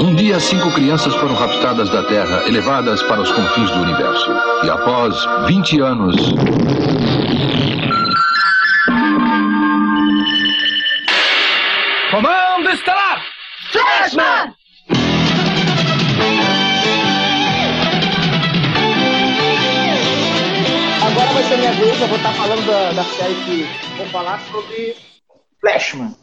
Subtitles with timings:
[0.00, 4.30] Um dia, cinco crianças foram raptadas da Terra e levadas para os confins do universo.
[4.62, 6.16] E após 20 anos.
[12.12, 13.22] Comando Estelar!
[13.72, 14.54] Flashman!
[21.06, 24.40] Agora vai ser minha vez, eu vou estar falando da, da série que vou falar
[24.52, 24.94] sobre
[25.60, 26.14] Flashman.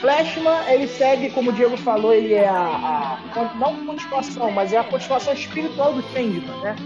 [0.00, 4.78] Flashman, ele segue, como o Diego falou, ele é a, a não continuação, mas é
[4.78, 6.76] a continuação espiritual do Changeman, né?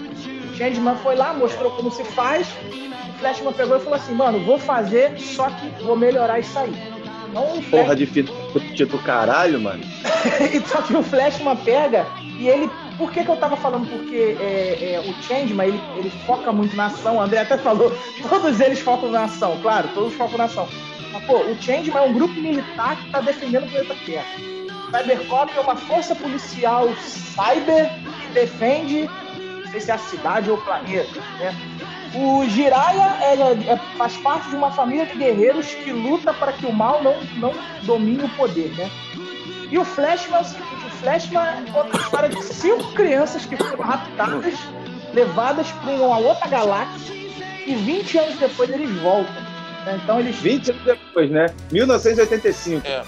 [0.51, 4.41] O Changeman foi lá, mostrou como se faz, o Flashman pegou e falou assim, mano,
[4.45, 6.73] vou fazer, só que vou melhorar isso aí.
[7.30, 8.33] Então, Porra de fita
[8.87, 9.85] do caralho, mano.
[10.66, 12.07] só que o Flashman pega
[12.38, 12.71] e ele.
[13.00, 13.88] Por que, que eu tava falando?
[13.88, 17.16] Porque é, é, o Changeman, ele, ele foca muito na ação.
[17.16, 17.90] O André até falou,
[18.28, 20.68] todos eles focam na ação, claro, todos focam na ação.
[21.10, 24.26] Mas, pô, o Changeman é um grupo militar que tá defendendo o planeta Terra.
[24.90, 30.59] Cybercop é uma força policial cyber que defende, não sei se é a cidade ou
[30.59, 31.57] o planeta, né?
[32.14, 36.66] O Jiraiya é, é, faz parte de uma família de guerreiros que luta para que
[36.66, 38.90] o mal não, não domine o poder, né?
[39.70, 43.82] E o Flashman é o seguinte, Flashman conta a história de cinco crianças que foram
[43.82, 44.54] raptadas,
[45.12, 47.15] levadas para uma outra galáxia,
[47.66, 49.34] e 20 anos depois eles voltam.
[49.95, 50.37] Então eles...
[50.37, 51.46] 20 anos depois, né?
[51.73, 52.87] 1985.
[52.87, 53.04] É.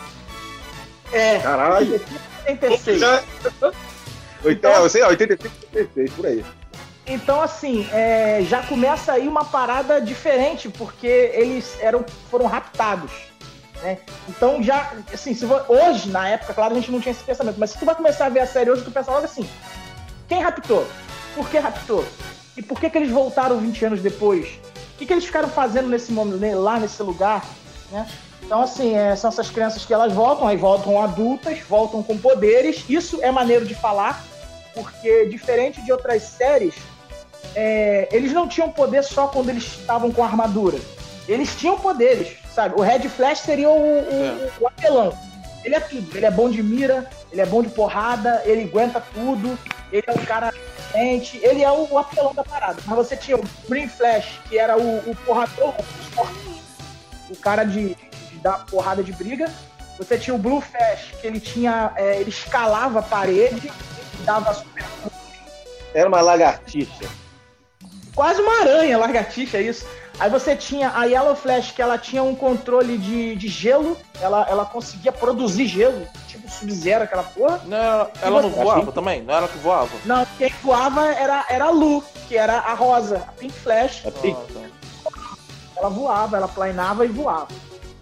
[1.13, 1.39] É.
[1.41, 2.01] Caralho.
[2.49, 3.01] 86.
[3.01, 3.23] Já...
[4.45, 6.45] Então, é, eu sei, 85, 86, por aí.
[7.07, 13.11] Então, assim, é, já começa aí uma parada diferente, porque eles eram, foram raptados.
[13.83, 13.99] Né?
[14.29, 17.71] Então, já, assim, se hoje, na época, claro, a gente não tinha esse pensamento, mas
[17.71, 19.49] se tu vai começar a ver a série hoje, tu pensa logo assim:
[20.29, 20.87] quem raptou?
[21.35, 22.05] Por que raptou?
[22.57, 24.47] E por que, que eles voltaram 20 anos depois?
[24.95, 27.45] O que, que eles ficaram fazendo nesse momento, né, lá nesse lugar?
[27.91, 28.07] Né?
[28.43, 32.85] Então, assim, é, são essas crianças que elas voltam, aí voltam adultas, voltam com poderes.
[32.89, 34.23] Isso é maneiro de falar,
[34.75, 36.75] porque diferente de outras séries,
[37.55, 40.79] é, eles não tinham poder só quando eles estavam com armadura.
[41.27, 42.75] Eles tinham poderes, sabe?
[42.77, 44.51] O Red Flash seria o, o, é.
[44.61, 45.17] o apelão.
[45.65, 46.17] Ele é tudo.
[46.17, 49.59] Ele é bom de mira, ele é bom de porrada, ele aguenta tudo,
[49.93, 52.81] ele é um cara diferente, ele é o, o apelão da parada.
[52.87, 55.75] Mas você tinha o Green Flash, que era o, o porrador,
[57.31, 59.51] o cara de, de dar porrada de briga.
[59.99, 61.93] Você tinha o Blue Flash, que ele tinha.
[61.97, 63.71] É, ele escalava a parede,
[64.25, 64.85] dava super.
[65.95, 67.23] Era uma lagartixa
[68.15, 69.87] quase uma aranha, lagartixa, isso.
[70.19, 74.47] Aí você tinha a Yellow Flash, que ela tinha um controle de, de gelo, ela,
[74.49, 77.61] ela conseguia produzir gelo, tipo Sub-Zero, aquela porra.
[77.65, 79.23] Não, ela não voava também?
[79.23, 79.91] Não era que voava?
[80.05, 84.07] Não, quem voava era, era a Lu, que era a rosa, a Pink Flash.
[84.07, 84.39] A Pink.
[85.77, 87.49] Ela voava, ela planava e voava.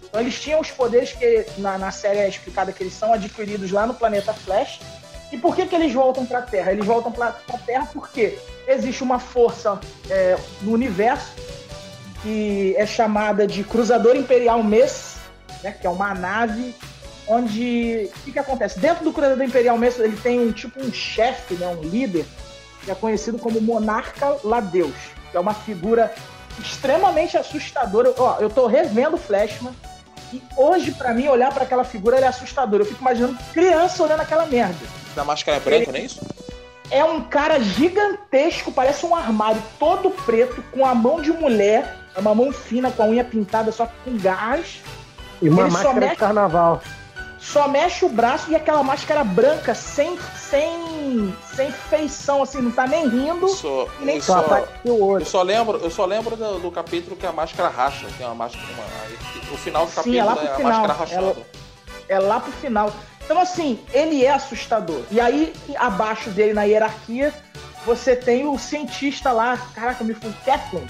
[0.05, 3.71] Então eles tinham os poderes que na, na série é explicada que eles são adquiridos
[3.71, 4.81] lá no planeta Flash.
[5.33, 6.73] E por que, que eles voltam para a Terra?
[6.73, 11.33] Eles voltam para a Terra porque existe uma força é, no universo
[12.23, 15.17] que é chamada de Cruzador Imperial Mess,
[15.63, 16.75] né, que é uma nave
[17.27, 18.79] onde o que, que acontece?
[18.79, 22.25] Dentro do Cruzador Imperial Mess ele tem um tipo um chefe, né, um líder
[22.85, 24.95] que é conhecido como Monarca Ladeus,
[25.31, 26.13] que é uma figura
[26.59, 28.13] extremamente assustadora.
[28.19, 29.73] Ó, eu tô revendo Flashman
[30.33, 32.81] e hoje para mim olhar para aquela figura é assustador.
[32.81, 34.87] Eu fico imaginando criança olhando aquela merda.
[35.15, 35.93] Da máscara branca, ele...
[35.93, 36.21] não é isso?
[36.91, 42.21] é um cara gigantesco, parece um armário todo preto, com a mão de mulher, é
[42.21, 44.83] uma mão fina com a unha pintada, só com gás.
[45.41, 46.83] E uma Ele máscara mexe, de carnaval.
[47.39, 52.87] Só mexe o braço e aquela máscara branca sem, sem, sem feição, assim, não tá
[52.87, 53.49] nem rindo.
[53.49, 57.33] Só, nem eu, só, eu só lembro, eu só lembro do, do, capítulo que a
[57.33, 58.67] máscara racha, tem uma máscara.
[58.67, 60.71] Uma, o final do capítulo Sim, é, lá pro é final.
[60.73, 61.47] a máscara rachando.
[62.09, 62.93] É, é lá pro final.
[63.25, 65.03] Então, assim, ele é assustador.
[65.11, 67.33] E aí, abaixo dele na hierarquia,
[67.87, 70.87] você tem o cientista lá, caraca, me fui, Keflin.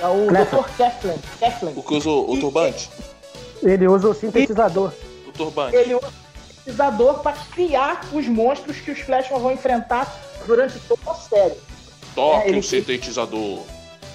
[0.00, 0.68] É o Dr.
[0.76, 1.18] Keflin.
[1.38, 1.72] Keflin.
[1.76, 2.90] O que usa o, o turbante?
[3.62, 4.92] Ele usa o sintetizador.
[5.26, 5.76] o turbante.
[5.76, 10.14] Ele usa o sintetizador para criar os monstros que os Flashman vão enfrentar
[10.46, 11.56] durante toda a série.
[12.14, 12.58] Toque é, ele...
[12.58, 13.60] o sintetizador.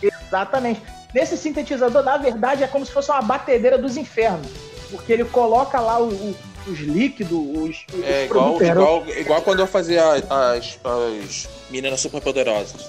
[0.01, 0.81] Exatamente.
[1.13, 4.47] Nesse sintetizador, na verdade, é como se fosse uma batedeira dos infernos.
[4.89, 6.35] Porque ele coloca lá o, o
[6.67, 7.85] os líquidos, os.
[8.03, 12.87] É igual, igual, igual quando eu fazia as, as meninas super poderosas.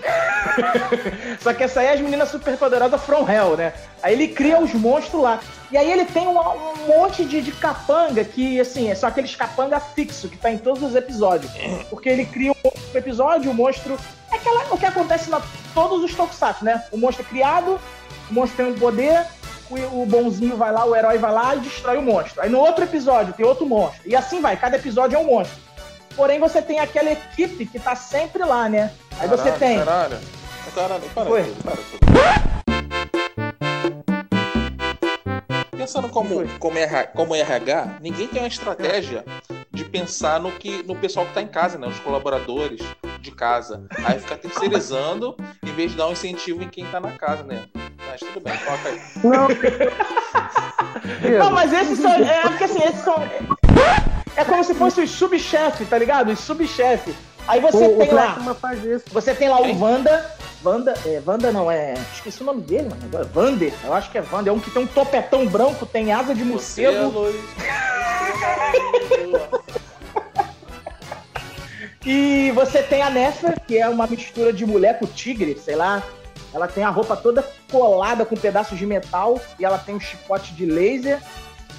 [1.40, 3.72] Só que essa aí é as meninas super poderosas from hell, né?
[4.02, 5.40] Aí ele cria os monstros lá.
[5.70, 9.36] E aí ele tem um, um monte de, de, capanga que, assim, é só aqueles
[9.36, 11.52] capanga fixo que tá em todos os episódios.
[11.88, 13.98] Porque ele cria um episódio, o monstro.
[14.32, 15.34] É aquela, o que acontece em
[15.74, 16.84] todos os tokusatsu, né?
[16.90, 17.80] O monstro é criado,
[18.30, 19.26] o monstro tem um poder,
[19.70, 22.40] o, o bonzinho vai lá, o herói vai lá e destrói o monstro.
[22.42, 24.00] Aí no outro episódio tem outro monstro.
[24.04, 25.58] E assim vai, cada episódio é um monstro.
[26.16, 28.92] Porém, você tem aquela equipe que tá sempre lá, né?
[29.20, 29.78] Aí caralho, você tem.
[29.78, 30.18] Caralho,
[30.74, 31.42] caralho, para Foi.
[31.42, 32.00] tudo, para tudo.
[35.76, 39.22] Pensando como, como, RH, como RH, ninguém tem uma estratégia
[39.70, 41.86] de pensar no que no pessoal que está em casa, né?
[41.86, 42.80] Os colaboradores
[43.20, 43.84] de casa.
[44.04, 47.64] Aí fica terceirizando em vez de dar um incentivo em quem está na casa, né?
[48.08, 49.00] Mas tudo bem, coloca aí.
[49.22, 49.48] Não,
[51.38, 52.10] Não mas esses são.
[52.10, 53.16] É porque assim, esses são.
[54.36, 56.32] É como se fosse os subchefe, tá ligado?
[56.32, 57.14] Os subchefe.
[57.50, 58.38] Aí você o, tem o lá.
[59.12, 60.30] Você tem lá o Wanda.
[60.64, 61.94] Wanda, é, Wanda não, é.
[62.14, 63.02] Esqueci o nome dele, mano.
[63.06, 64.52] Agora, Vander, eu acho que é Vander.
[64.52, 67.26] É um que tem um topetão branco, tem asa de morcego.
[72.06, 76.04] e você tem a Nefer, que é uma mistura de mulher com tigre, sei lá.
[76.54, 80.54] Ela tem a roupa toda colada com pedaços de metal e ela tem um chicote
[80.54, 81.20] de laser.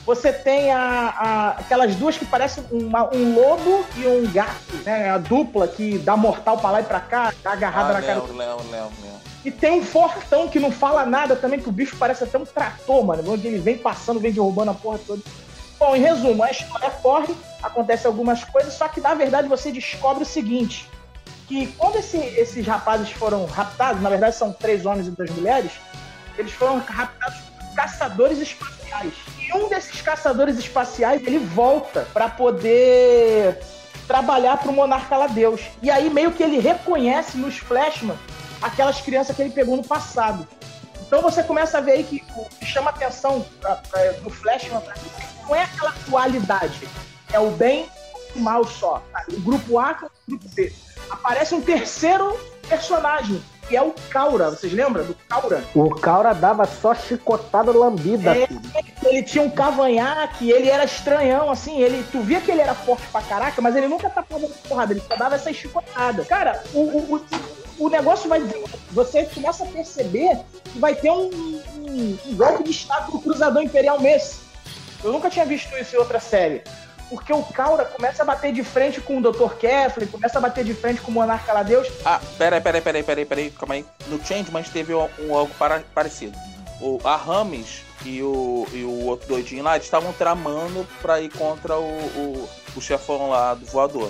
[0.05, 5.09] Você tem a, a, aquelas duas que parecem uma, um lobo e um gato, né?
[5.09, 8.21] A dupla que dá mortal pra lá e pra cá, tá agarrada ah, na cara.
[8.21, 8.91] Léo, Léo, Léo.
[9.43, 12.45] E tem um fortão que não fala nada também, que o bicho parece até um
[12.45, 13.31] trator, mano.
[13.31, 15.21] Onde ele vem passando, vem derrubando a porra toda.
[15.79, 20.23] Bom, em resumo, a história corre, acontece algumas coisas, só que na verdade você descobre
[20.23, 20.87] o seguinte:
[21.47, 25.71] que quando esse, esses rapazes foram raptados, na verdade são três homens e duas mulheres,
[26.37, 27.39] eles foram raptados
[27.75, 29.13] caçadores espaciais.
[29.39, 33.59] E um desses caçadores espaciais ele volta para poder
[34.07, 35.61] trabalhar para o monarca lá Deus.
[35.81, 38.17] E aí meio que ele reconhece nos Flashman
[38.61, 40.47] aquelas crianças que ele pegou no passado.
[41.01, 44.81] Então você começa a ver aí que o que chama atenção pra, pra, do Flashman
[45.43, 46.87] não é aquela qualidade,
[47.33, 47.89] é o bem
[48.33, 49.03] e o mal só.
[49.11, 49.25] Tá?
[49.29, 50.73] O grupo A com o grupo B.
[51.09, 52.39] Aparece um terceiro
[52.69, 54.49] personagem, que é o Caura.
[54.49, 55.63] Vocês lembram do Caura?
[55.73, 58.35] O Caura dava só chicotada lambida.
[58.35, 58.49] É,
[59.03, 61.81] ele tinha um cavanhaque, ele era estranhão, assim.
[61.81, 65.01] Ele, tu via que ele era forte pra caraca, mas ele nunca tapava porrada, ele
[65.07, 66.25] só dava essa chicotada.
[66.25, 68.41] Cara, o, o, o, o negócio vai.
[68.91, 71.29] Você começa a perceber que vai ter um,
[71.77, 74.41] um, um golpe de estado do Cruzador Imperial Messi.
[75.01, 76.61] Eu nunca tinha visto isso em outra série
[77.11, 79.53] porque o Caura começa a bater de frente com o Dr.
[79.59, 81.89] Keflin, começa a bater de frente com o Monarca Ladeus.
[82.05, 83.85] Ah, peraí, peraí, peraí, peraí, peraí, calma aí.
[84.07, 86.37] No Change, mas teve um, um algo para, parecido.
[86.79, 91.77] O, a Rames e o, e o outro doidinho lá, estavam tramando pra ir contra
[91.77, 94.09] o, o, o chefão lá do voador.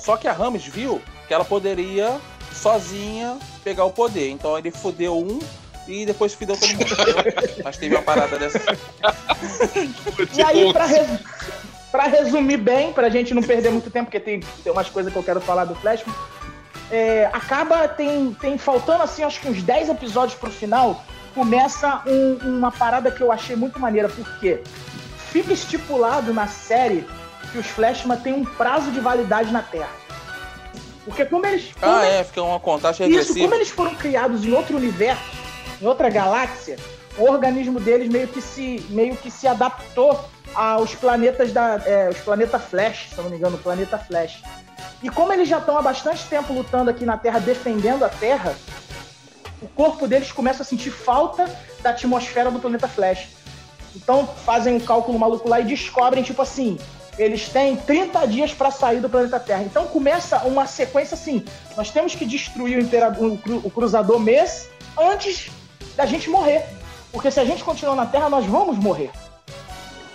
[0.00, 2.20] Só que a Rames viu que ela poderia
[2.52, 4.28] sozinha pegar o poder.
[4.28, 5.38] Então ele fudeu um
[5.86, 6.84] e depois fudeu todo mundo.
[7.62, 8.58] Mas teve uma parada dessa.
[10.36, 10.86] e aí, pra,
[11.90, 15.12] para resumir bem, para a gente não perder muito tempo, porque tem, tem umas coisas
[15.12, 16.04] que eu quero falar do Flash,
[16.90, 21.04] é, acaba, tem, tem faltando assim, acho que uns 10 episódios pro final,
[21.34, 24.62] começa um, uma parada que eu achei muito maneira, porque
[25.30, 27.06] fica estipulado na série
[27.52, 30.00] que os Flashman têm um prazo de validade na Terra.
[31.04, 31.72] Porque como eles.
[31.80, 33.38] Como ah, é, fica uma contagem regressiva.
[33.38, 35.22] Isso, como eles foram criados em outro universo,
[35.80, 36.76] em outra galáxia,
[37.18, 41.80] o organismo deles meio que se, meio que se adaptou aos planetas da.
[41.84, 44.42] É, os planetas Flash, se não me engano, o planeta Flash.
[45.02, 48.54] E como eles já estão há bastante tempo lutando aqui na Terra, defendendo a Terra,
[49.62, 51.50] o corpo deles começa a sentir falta
[51.82, 53.28] da atmosfera do planeta Flash.
[53.94, 56.78] Então fazem um cálculo maluco lá e descobrem, tipo assim,
[57.18, 59.62] eles têm 30 dias para sair do planeta Terra.
[59.62, 61.44] Então começa uma sequência assim:
[61.76, 62.78] nós temos que destruir
[63.18, 65.50] o, o cruzador mês antes
[65.96, 66.79] da gente morrer.
[67.12, 69.10] Porque se a gente continuar na Terra, nós vamos morrer.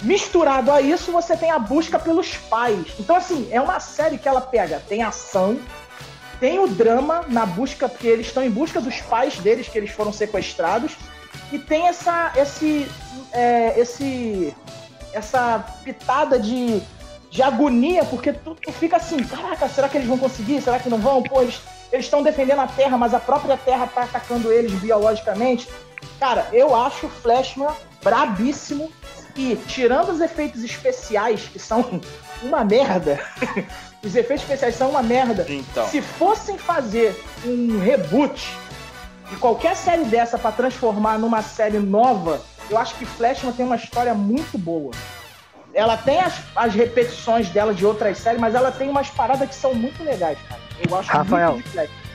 [0.02, 2.88] Misturado a isso, você tem a busca pelos pais.
[3.00, 5.58] Então, assim, é uma série que ela pega, tem ação,
[6.40, 9.90] tem o drama na busca, porque eles estão em busca dos pais deles, que eles
[9.90, 10.96] foram sequestrados,
[11.52, 12.88] e tem essa, esse,
[13.32, 14.56] é, esse,
[15.14, 16.82] essa pitada de,
[17.30, 20.62] de agonia, porque tu, tu, fica assim, caraca, será que eles vão conseguir?
[20.62, 21.24] Será que não vão?
[21.24, 21.62] Pô, eles
[21.94, 25.68] estão defendendo a Terra, mas a própria Terra tá atacando eles biologicamente.
[26.20, 28.92] Cara, eu acho o Flashman brabíssimo
[29.36, 32.02] e tirando os efeitos especiais, que são
[32.42, 33.20] uma merda,
[34.04, 35.46] os efeitos especiais são uma merda.
[35.50, 35.88] Então.
[35.88, 38.48] Se fossem fazer um reboot
[39.30, 43.76] de qualquer série dessa para transformar numa série nova, eu acho que Flashman tem uma
[43.76, 44.92] história muito boa.
[45.74, 49.56] Ela tem as, as repetições dela de outras séries, mas ela tem umas paradas que
[49.56, 50.62] são muito legais, cara.
[50.82, 52.06] Eu gosto Rafael, muito de Flashman.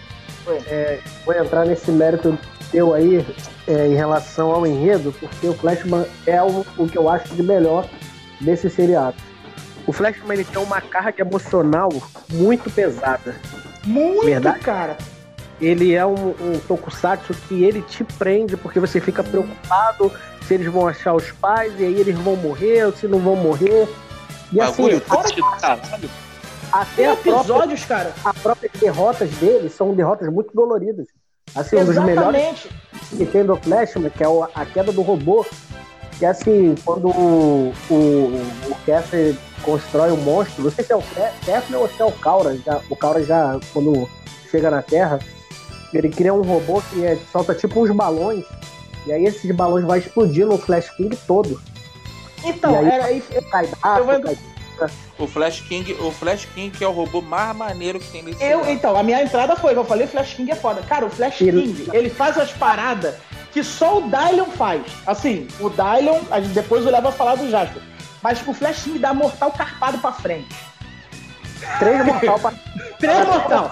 [0.66, 2.38] É, vou entrar nesse mérito
[2.70, 3.24] teu aí
[3.66, 7.42] é, em relação ao enredo, porque o Flashman é o, o que eu acho de
[7.42, 7.88] melhor
[8.40, 9.16] desse seriado.
[9.86, 11.88] O Flashman ele tem uma carga emocional
[12.30, 13.34] muito pesada.
[13.84, 14.60] Muito, Verdade?
[14.60, 14.96] cara.
[15.60, 20.10] Ele é um, um tokusatsu que ele te prende porque você fica preocupado
[20.46, 23.36] se eles vão achar os pais, e aí eles vão morrer, ou se não vão
[23.36, 23.86] morrer.
[24.52, 26.10] E assim, Bagulho fora- triste do caralho.
[26.72, 28.12] até a própria, episódios, cara.
[28.24, 31.06] a própria derrotas deles são derrotas muito doloridas.
[31.54, 32.68] Assim, um dos melhores Exatamente.
[33.16, 35.44] que tem do Flashman, que é o- a queda do robô,
[36.18, 38.76] que é assim, quando o, o, o
[39.62, 41.02] constrói o monstro, não sei se é o
[41.44, 44.08] Kessler ou se é o Kaura, já, o Kaura já, quando
[44.50, 45.18] chega na Terra,
[45.92, 48.44] ele cria um robô que é- solta tipo uns balões,
[49.06, 51.60] e aí esses balões vão explodir no Flash King todo.
[52.44, 53.20] Então, E aí- era aí.
[53.50, 54.38] Cai braço, Eu vou- cai-
[55.18, 58.42] O Flash King, o Flash King que é o robô mais maneiro que tem nesse
[58.42, 60.80] Eu, então, a minha entrada foi, eu falei, Flash King é foda.
[60.82, 63.14] Cara, o Flash Ele- King, ele faz as paradas
[63.52, 64.82] que só o Dylion faz.
[65.06, 65.70] Assim, o
[66.30, 67.82] a gente depois o Léo vai falar do Jasper.
[68.22, 70.54] Mas o Flash King dá mortal carpado pra frente.
[71.78, 72.52] três mortal pra...
[72.98, 73.70] Três mortal.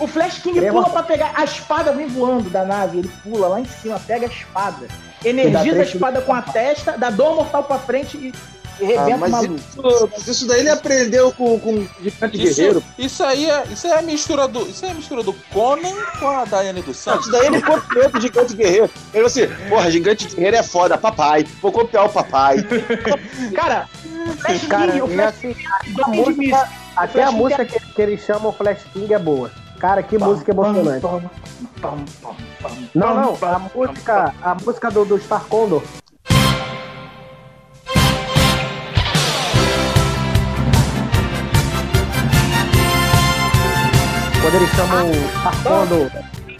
[0.00, 1.02] O Flash King Três pula mortal.
[1.04, 1.32] pra pegar.
[1.36, 4.88] A espada vem voando da nave, ele pula lá em cima, pega a espada.
[5.24, 8.34] Energiza a espada com a testa, dá dor mortal pra frente e,
[8.80, 9.54] Ah, o mas, maluco.
[9.54, 12.78] isso, mas isso daí ele aprendeu com, com o Gigante Guerreiro.
[12.78, 15.22] Isso, isso aí é, isso aí é a mistura do, isso aí é a mistura
[15.22, 17.26] do Conan com a Daiane do Santos.
[17.26, 18.90] isso daí ele copiou do Gigante Guerreiro.
[19.12, 21.44] Ele falou assim, porra, Gigante Guerreiro é foda, papai.
[21.62, 22.56] Vou copiar o papai.
[23.54, 27.34] Cara, o Flash Cara, King, o e Flash assim, King a música, até a Flash
[27.34, 29.50] música que, que eles chamam Flash King é boa.
[29.78, 31.00] Cara, que música emocionante.
[31.00, 31.22] Pam,
[31.80, 35.82] pam, pam, pam, Não, não, pam, a pam, música, a música do, do Star Condor.
[44.54, 45.10] Quando eles chamam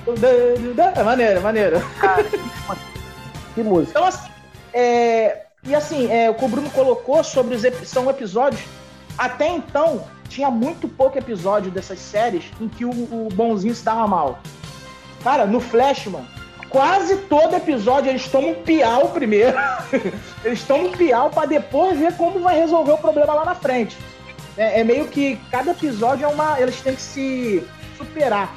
[0.04, 1.76] o É maneiro, é maneiro.
[3.54, 3.90] que música.
[3.90, 4.30] Então, assim,
[4.72, 8.60] é, e assim, é, o que o Bruno colocou sobre os são episódios.
[9.16, 14.08] Até então, tinha muito pouco episódio dessas séries em que o, o bonzinho se dava
[14.08, 14.40] mal.
[15.22, 16.24] Cara, no Flashman,
[16.68, 19.56] quase todo episódio eles tomam um piau primeiro.
[20.44, 23.96] eles tomam um piau pra depois ver como vai resolver o problema lá na frente.
[24.56, 26.60] É, é meio que cada episódio é uma.
[26.60, 27.64] Eles têm que se
[28.04, 28.54] superar.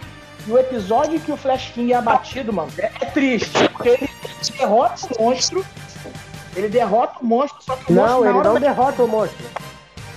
[0.48, 3.52] E o episódio que o Flash King é abatido, mano, é, triste.
[3.70, 4.10] Porque ele
[4.58, 5.66] derrota o monstro.
[6.56, 9.46] Ele derrota o monstro, só que o monstro Não, ele não da- derrota o monstro.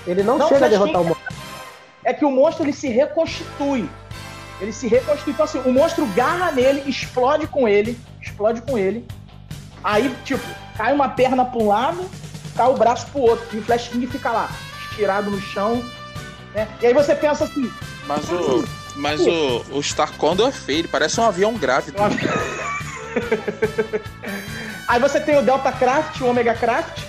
[0.06, 1.34] Ele não, Não, chega a derrotar o King- monstro.
[2.04, 3.88] é que o monstro ele se reconstitui.
[4.60, 5.32] Ele se reconstitui.
[5.32, 9.06] Então, assim, o monstro garra nele, explode com ele, explode com ele.
[9.82, 10.44] Aí, tipo,
[10.76, 12.08] cai uma perna pra um lado,
[12.56, 13.44] cai o braço pro outro.
[13.56, 14.48] E o Flash King fica lá,
[14.90, 15.82] estirado no chão.
[16.54, 16.68] Né?
[16.80, 17.70] E aí você pensa assim,
[18.06, 18.64] Mas o,
[18.96, 21.96] mas o, o Star Condor é feio, ele parece um avião grávido.
[24.88, 27.02] Aí você tem o Delta Craft, o Omega Craft,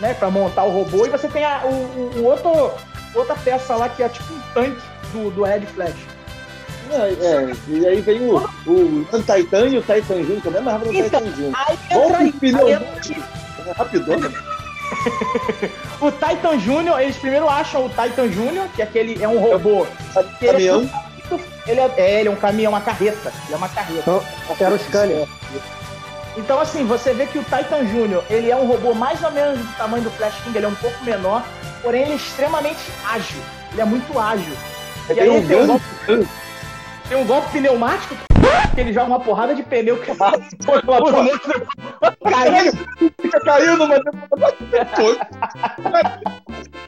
[0.00, 2.72] né, pra montar o robô, e você tem a, o, o- o outro,
[3.14, 4.80] outra peça lá que é tipo um tanque
[5.12, 5.94] do, do Red Flash.
[6.90, 10.92] É, é, e aí vem o, o Titan e o Titan Júnior, também mas o
[10.92, 11.52] Então, Titan Júnior.
[11.54, 12.66] Aí Volta entra o aí, pneu.
[12.66, 13.24] aí entra
[13.66, 14.32] É rapidão, né?
[16.00, 19.86] o Titan Júnior, eles primeiro acham o Titan Júnior, que é aquele é um robô.
[20.38, 20.78] que ele é Caminhão.
[20.80, 21.03] muito-
[21.66, 23.32] Ele é, é, ele é um caminhão, uma carreta.
[23.46, 24.00] Ele é uma carreta.
[24.00, 24.22] Então,
[24.60, 25.28] era o Scanner.
[26.36, 29.58] Então, assim, você vê que o Titan Júnior, ele é um robô mais ou menos
[29.58, 31.44] do tamanho do Flash King, ele é um pouco menor,
[31.80, 33.40] porém ele é extremamente ágil.
[33.72, 34.52] Ele é muito ágil.
[35.08, 35.84] E Tem aí um tem um, golpe,
[37.08, 38.16] tem um golpe pneumático
[38.74, 41.66] que ele joga uma porrada de pneu que o monstro
[42.24, 42.72] caiu.
[43.20, 44.00] Fica caindo, mas.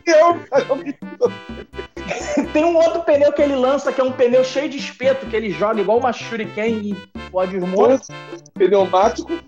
[0.07, 0.41] Eu,
[2.53, 5.37] Tem um outro pneu que ele lança, que é um pneu cheio de espeto, que
[5.37, 6.95] ele joga igual uma shuriken e
[7.31, 8.17] pode monstros.
[8.55, 9.31] pneumático.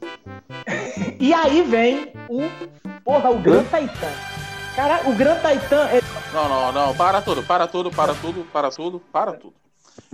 [1.21, 2.43] E aí vem o.
[3.05, 4.13] Porra, o Gran Titan.
[4.77, 6.01] Caralho, o Gran Titan é.
[6.33, 9.55] Não, não, não, para tudo, para tudo, para tudo, para tudo, para tudo.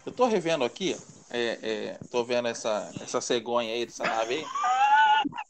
[0.06, 0.96] Eu tô revendo aqui,
[1.30, 4.44] é, é, tô vendo essa, essa cegonha aí, dessa nave aí.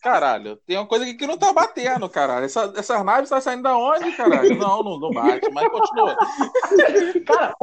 [0.02, 2.44] Caralho, tem uma coisa aqui que não tá batendo, caralho.
[2.46, 4.56] Essa, essas naves tá saindo da onde, caralho?
[4.56, 6.16] Não, não, não bate, mas continua.
[7.26, 7.54] Cara,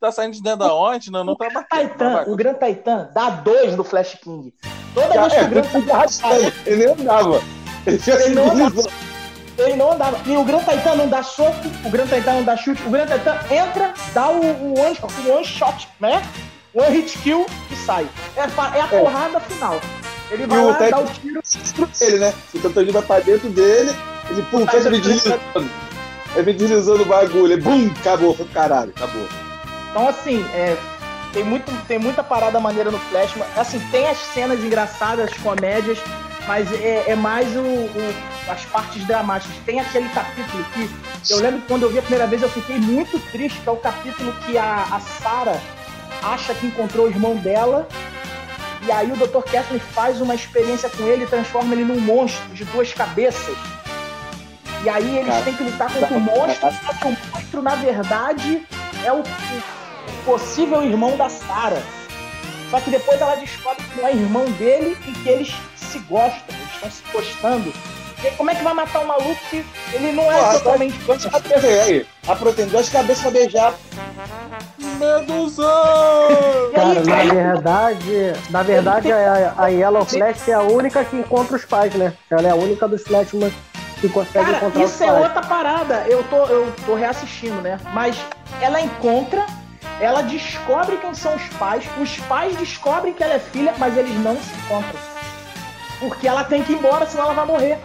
[0.00, 1.10] Tá saindo de dentro da onde?
[1.10, 1.90] Não, não tá batendo.
[1.90, 4.54] Titan, Vai, o Gran Titan dá dois do Flash King.
[4.94, 6.52] Toda vez que É, o Gran ele fica arrastando.
[6.64, 7.42] Ele nem andava.
[7.86, 8.90] Ele Ele não simbolizando.
[9.58, 10.18] ele não andava.
[10.26, 11.52] E o Gran Titan não dá soco,
[11.84, 15.32] o Gran Titan não dá chute, o Gran Titan entra, dá o, o, one, o
[15.32, 16.22] one shot, né?
[16.72, 18.08] One hit kill e sai.
[18.36, 19.00] É, fa- é a É.
[19.00, 19.74] porrada final.
[20.30, 21.42] Ele vai E o Titan- dá o tiro.
[22.00, 22.34] ele, né?
[22.54, 23.90] O Tantanino vai pra dentro dele,
[24.30, 25.40] ele pum, faz ele deslizando.
[26.36, 29.26] Aí vem deslizando o bagulho, ele bum, acabou, caralho, acabou.
[29.90, 30.76] Então, assim, é,
[31.32, 33.34] tem, muito, tem muita parada maneira no Flash.
[33.56, 35.98] Assim, tem as cenas engraçadas, as comédias,
[36.46, 38.14] mas é, é mais o, o-
[38.48, 39.56] as partes dramáticas.
[39.66, 40.88] Tem aquele capítulo que
[41.32, 43.72] eu lembro que quando eu vi a primeira vez eu fiquei muito triste, que é
[43.72, 45.60] o capítulo que a, a Sarah
[46.22, 47.88] acha que encontrou o irmão dela
[48.82, 49.42] E aí o Dr.
[49.42, 53.56] Kathleen faz uma experiência com ele e transforma ele num monstro de duas cabeças.
[54.82, 57.74] E aí eles Cara, têm que lutar contra o monstro, só que o monstro, na
[57.74, 58.66] verdade,
[59.04, 59.22] é o,
[60.24, 61.82] possível irmão da Sarah.
[62.70, 66.42] Só que depois ela descobre que não é irmão dele e que eles se gostam,
[66.48, 67.72] eles estão se gostando.
[68.22, 70.98] E aí, como é que vai matar um maluco que ele não é Porra, totalmente.
[71.30, 72.06] Cabeças aí?
[72.28, 73.74] Aprendeu duas cabeças pra beijar.
[75.00, 76.28] Medusão!
[76.28, 81.56] Aí, Cara, na verdade, na verdade a, a Yellow Flash é a única que encontra
[81.56, 82.12] os pais, né?
[82.30, 83.50] Ela é a única dos Flashman
[84.00, 85.22] que consegue Cara, encontrar os isso é pais.
[85.24, 85.94] outra parada.
[86.06, 87.78] Eu tô, eu tô reassistindo, né?
[87.92, 88.16] Mas
[88.60, 89.44] ela encontra,
[90.00, 94.16] ela descobre quem são os pais, os pais descobrem que ela é filha, mas eles
[94.20, 95.00] não se encontram.
[95.98, 97.78] Porque ela tem que ir embora, senão ela vai morrer.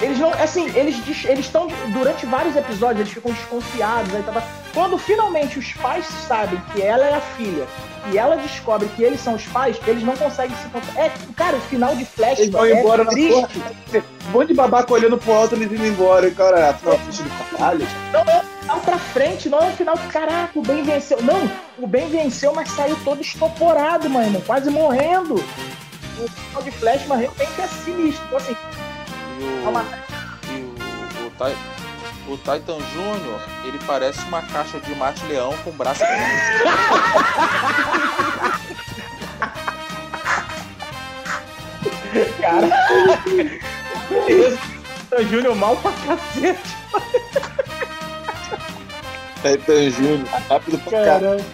[0.00, 4.42] Eles não, assim, eles eles estão durante vários episódios, eles ficam desconfiados, aí tá, tá.
[4.74, 7.66] Quando finalmente os pais sabem que ela é a filha
[8.12, 11.00] e ela descobre que eles são os pais, eles não conseguem se encontrar.
[11.00, 13.62] É, cara, o final de Flash Eles vão é embora na triste.
[14.28, 16.28] Um monte de babaca olhando pro alto, eles indo embora.
[16.28, 17.86] E, cara, afinal, triste do caralho.
[18.12, 21.22] Não é um final pra frente, não é um final que, caraca, o bem venceu.
[21.22, 25.34] Não, o bem venceu, mas saiu todo estoporado, mano, quase morrendo.
[25.34, 28.24] O final de Flash, mas de repente é sinistro.
[28.26, 28.56] Então, assim,
[29.38, 29.80] E é uma...
[29.82, 29.84] o,
[30.50, 31.58] e o, o, Ti-
[32.28, 36.00] o Titan Júnior, ele parece uma caixa de mate-leão com braço
[42.40, 42.70] cara.
[45.18, 46.76] o Júnior mal pra cacete,
[49.42, 51.20] Titan Júnior, rápido pra caralho.
[51.20, 51.44] caramba.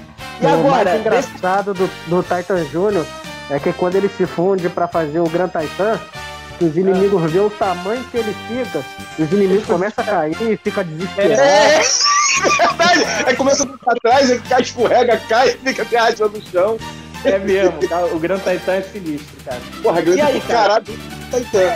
[0.40, 3.06] E o agora, mais desse- engraçado do, do Titan Júnior
[3.50, 6.00] é que quando ele se funde pra fazer o Gran Titan,
[6.62, 7.26] que os inimigos Ah.
[7.26, 8.84] vêem o tamanho que ele fica,
[9.18, 11.40] os inimigos começam a cair e fica desesperado.
[11.42, 11.80] É,
[12.58, 13.04] verdade.
[13.26, 16.78] Aí começa a pra trás, aí cai, escorrega, cai, fica até rachando no chão.
[17.24, 18.04] é mesmo, tá?
[18.04, 19.60] o Gran Titan é sinistro, cara.
[19.82, 20.84] Porra, grande E aí, caralho.
[20.84, 21.72] Titan.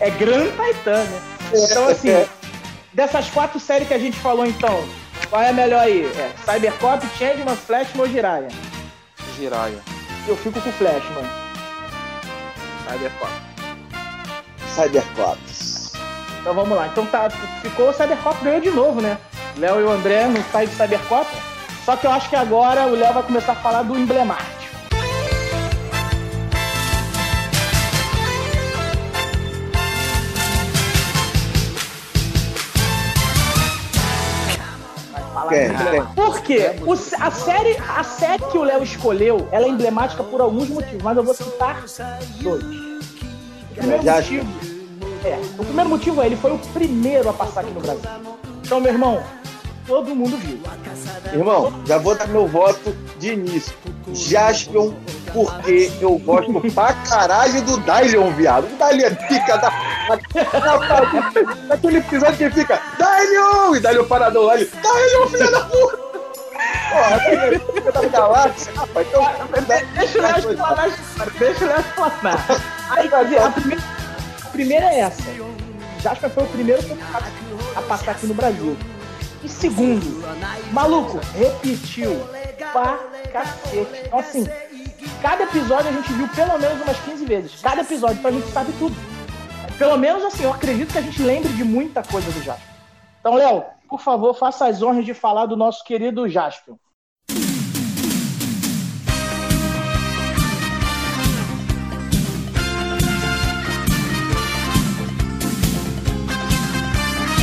[0.00, 1.20] É Gran Titan, né?
[1.54, 2.26] Então, assim,
[2.92, 4.84] dessas quatro séries que a gente falou, então,
[5.30, 6.04] qual é a melhor aí?
[6.04, 8.48] É Cybercop, Changeman, Flashman ou Jiraiya?
[9.36, 9.78] Jiraya.
[10.28, 11.24] Eu fico com o Flashman.
[12.90, 13.51] Cyberpunk.
[14.74, 15.92] Cybercops.
[16.40, 16.86] Então vamos lá.
[16.88, 17.28] Então tá,
[17.62, 19.18] ficou o Cybercop ganhou de novo, né?
[19.56, 21.26] Léo e o André no site do Cybercop.
[21.84, 24.62] Só que eu acho que agora o Léo vai começar a falar do emblemático.
[36.14, 36.76] Por quê?
[36.86, 41.02] O- a, série, a série que o Léo escolheu, ela é emblemática por alguns motivos,
[41.02, 41.82] mas eu vou citar
[42.42, 42.91] dois.
[43.72, 44.46] O primeiro Já- motivo,
[45.24, 48.02] é, o primeiro motivo é ele foi o primeiro a passar aqui no Brasil.
[48.64, 49.22] Então, meu irmão,
[49.86, 50.60] todo mundo viu.
[51.32, 53.74] Irmão, já vou dar meu voto de início.
[54.12, 54.92] Jaspion,
[55.32, 58.64] porque eu gosto pra caralho do Dylion, viado.
[58.64, 59.72] O Dylion é pica da.
[61.68, 63.74] Naquele episódio que fica, Dylion!
[63.76, 66.12] E Dylion paradão lá, ele, Dylion, filha da puta!
[66.92, 67.18] Porra,
[67.74, 69.06] fica da galáxia, rapaz.
[69.08, 69.26] Então,
[69.96, 70.90] Deixa o Léo explanar
[71.38, 72.46] deixa o Léo explanar.
[72.92, 73.82] Aí, a primeira,
[74.44, 75.22] a primeira é essa.
[76.00, 76.82] Jasper foi o primeiro
[77.74, 78.76] a passar aqui no Brasil.
[79.42, 80.22] E segundo,
[80.72, 82.20] maluco, repetiu
[82.72, 82.98] pra
[83.32, 84.02] cacete.
[84.06, 84.46] Então, assim,
[85.20, 87.60] cada episódio a gente viu pelo menos umas 15 vezes.
[87.60, 88.94] Cada episódio, então a gente sabe tudo.
[89.78, 92.68] Pelo menos, assim, eu acredito que a gente lembre de muita coisa do Jasper.
[93.20, 96.74] Então, Léo, por favor, faça as honras de falar do nosso querido Jasper.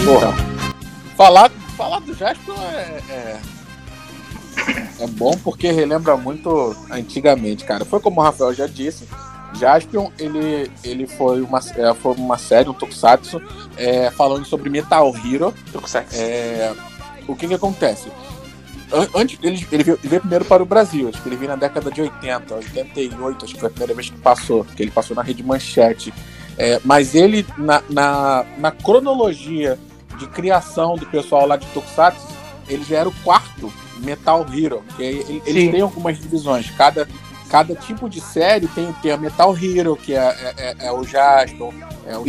[0.09, 0.33] Porra.
[1.15, 3.39] Falar, falar do Jasper é, é,
[5.01, 7.85] é bom porque relembra muito antigamente, cara.
[7.85, 9.07] Foi como o Rafael já disse,
[9.53, 13.39] Jaspion, ele, ele foi, uma, é, foi uma série, um tokusatsu,
[13.77, 15.53] é, falando sobre Metal Hero.
[15.85, 16.15] Sexo.
[16.19, 16.73] É,
[17.27, 18.07] o que que acontece?
[18.91, 21.51] An- Antes, ele, ele, veio, ele veio primeiro para o Brasil, acho que ele veio
[21.51, 24.89] na década de 80, 88, acho que foi a primeira vez que passou, que ele
[24.91, 26.11] passou na Rede Manchete.
[26.57, 29.77] É, mas ele, na, na, na cronologia
[30.19, 32.27] de criação do pessoal lá de Tokusatsu,
[32.67, 37.07] ele já era o quarto Metal Hero, ele- eles têm algumas divisões, cada,
[37.49, 41.03] cada tipo de série tem, tem a Metal Hero, que é, é, é- é o
[41.03, 41.71] Jaspion,
[42.05, 42.23] é o.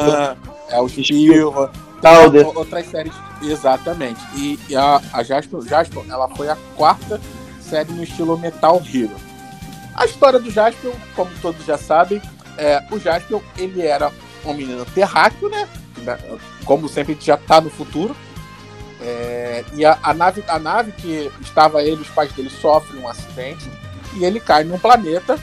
[0.00, 0.36] Taliban,
[0.70, 2.46] é o Spilva, Talder.
[2.48, 4.20] o- outras séries, exatamente.
[4.34, 7.20] E, e a, a Jasper, Jasper, ela foi a quarta
[7.60, 9.14] série no estilo Metal Hero.
[9.94, 12.20] A história do Jasper, como todos já sabem,
[12.56, 14.10] é, o Jasper, ele era
[14.44, 15.68] um menino terráqueo, né?
[16.00, 16.18] Né,
[16.64, 18.16] Como sempre, a gente já tá no futuro.
[19.00, 23.08] É, e a, a nave, a nave que estava ele, os pais dele sofrem um
[23.08, 23.68] acidente
[24.14, 25.38] e ele cai num planeta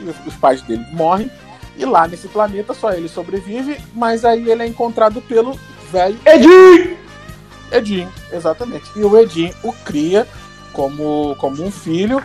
[0.00, 1.30] e os pais dele morrem.
[1.76, 5.58] E lá nesse planeta só ele sobrevive, mas aí ele é encontrado pelo
[5.90, 6.98] velho Edinho!
[7.70, 8.90] Edinho, exatamente.
[8.96, 10.26] E o Edinho o cria
[10.72, 12.22] como, como um filho,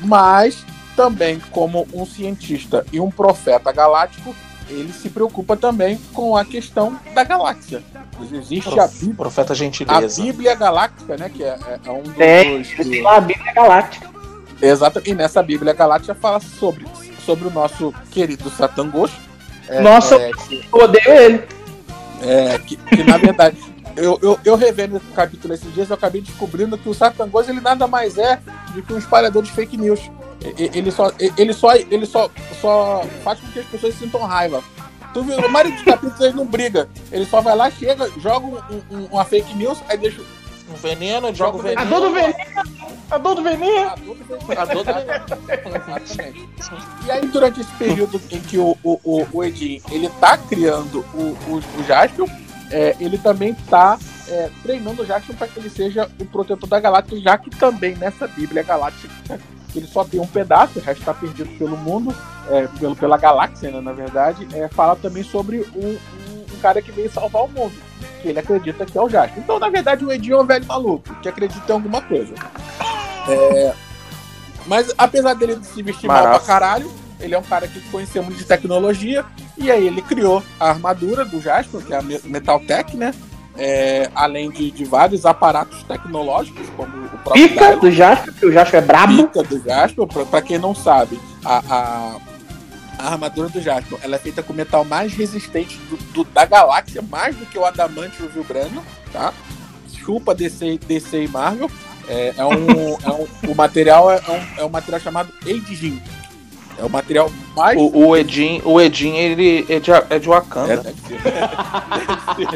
[0.00, 0.64] mas
[0.96, 4.34] também como um cientista e um profeta galáctico,
[4.68, 7.82] ele se preocupa também com a questão da galáxia.
[8.32, 10.22] Existe a, Bí- Profeta a Gentileza.
[10.22, 11.28] Bíblia Galáctica, né?
[11.28, 12.14] Que é, é- é um dos.
[12.14, 14.08] Tem lá a Bíblia Galáctica.
[14.62, 15.02] Exato.
[15.04, 16.86] E nessa Bíblia Galáctica fala sobre,
[17.26, 19.10] sobre o nosso querido Satangos.
[19.68, 21.44] É, Nossa, é, que- odeio ele.
[22.22, 23.58] É, que, que, na verdade,
[23.96, 27.60] eu, eu, eu revendo o capítulo esses dias, eu acabei descobrindo que o Satangos ele
[27.60, 28.38] nada mais é
[28.74, 30.10] do que um espalhador de fake news.
[30.58, 32.30] Ele só, ele só, ele só,
[32.60, 34.62] só faz com que as pessoas sintam raiva.
[35.14, 36.88] Tu viu, a maioria dos capítulos ele não briga.
[37.10, 40.20] Ele só vai lá, chega, joga um- um- uma fake news, aí deixa.
[40.68, 41.90] Um veneno, joga o A veneno.
[41.90, 42.34] dor do veneno.
[43.10, 43.90] A dor do veneno.
[43.90, 45.24] A dor do veneno.
[45.76, 46.48] Exatamente.
[47.06, 51.04] E aí, durante esse período em que o, o, o, o Edin ele tá criando
[51.14, 52.26] o, o, o Jaspion,
[52.70, 53.98] é, ele também tá
[54.28, 57.94] é, treinando o Jaspion para que ele seja o protetor da galáxia, já que também
[57.96, 59.38] nessa Bíblia Galáctica
[59.74, 62.14] ele só tem um pedaço, o resto está perdido pelo mundo,
[62.50, 66.80] é, pelo, pela galáxia, né, na verdade, é, fala também sobre um, um, um cara
[66.80, 67.74] que veio salvar o mundo,
[68.22, 69.42] que ele acredita que é o Jaspion.
[69.42, 72.34] Então, na verdade, o Edin é um velho maluco, que acredita em alguma coisa.
[73.28, 73.74] É,
[74.66, 76.46] mas apesar dele se vestir mal pra Maravilha.
[76.46, 79.24] caralho, ele é um cara que conhecia muito de tecnologia.
[79.58, 83.14] E aí ele criou a armadura do Jasper, que é a Me- Metal Tech, né?
[83.58, 88.52] É, além de, de vários aparatos tecnológicos, como o próprio Pica do Jasper, porque o
[88.52, 89.16] Jasper é brabo.
[89.28, 90.06] pica do Jasper.
[90.06, 92.16] Pra, pra quem não sabe, a, a,
[92.98, 96.44] a armadura do Jasper ela é feita com o metal mais resistente do, do- da
[96.44, 99.32] galáxia, mais do que o adamante e o vibrânio, tá?
[99.98, 101.70] Chupa DC, DC e Marvel.
[102.08, 102.52] É, é um,
[103.02, 106.00] é um- o material é, um, é um material chamado Eidjin.
[106.78, 110.30] É o material mais O, o Edin, o Edin, ele é de, é de É,
[110.30, 110.76] Wakanda.
[110.78, 111.20] deve ser.
[111.22, 112.50] Deve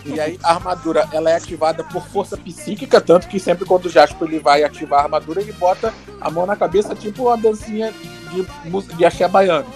[0.00, 0.08] ser.
[0.14, 3.88] e aí a armadura ela é ativada por força psíquica, tanto que sempre quando o
[3.90, 7.92] Jasper ele vai ativar a armadura, ele bota a mão na cabeça, tipo uma dancinha
[8.32, 9.66] de, música de axé baiano.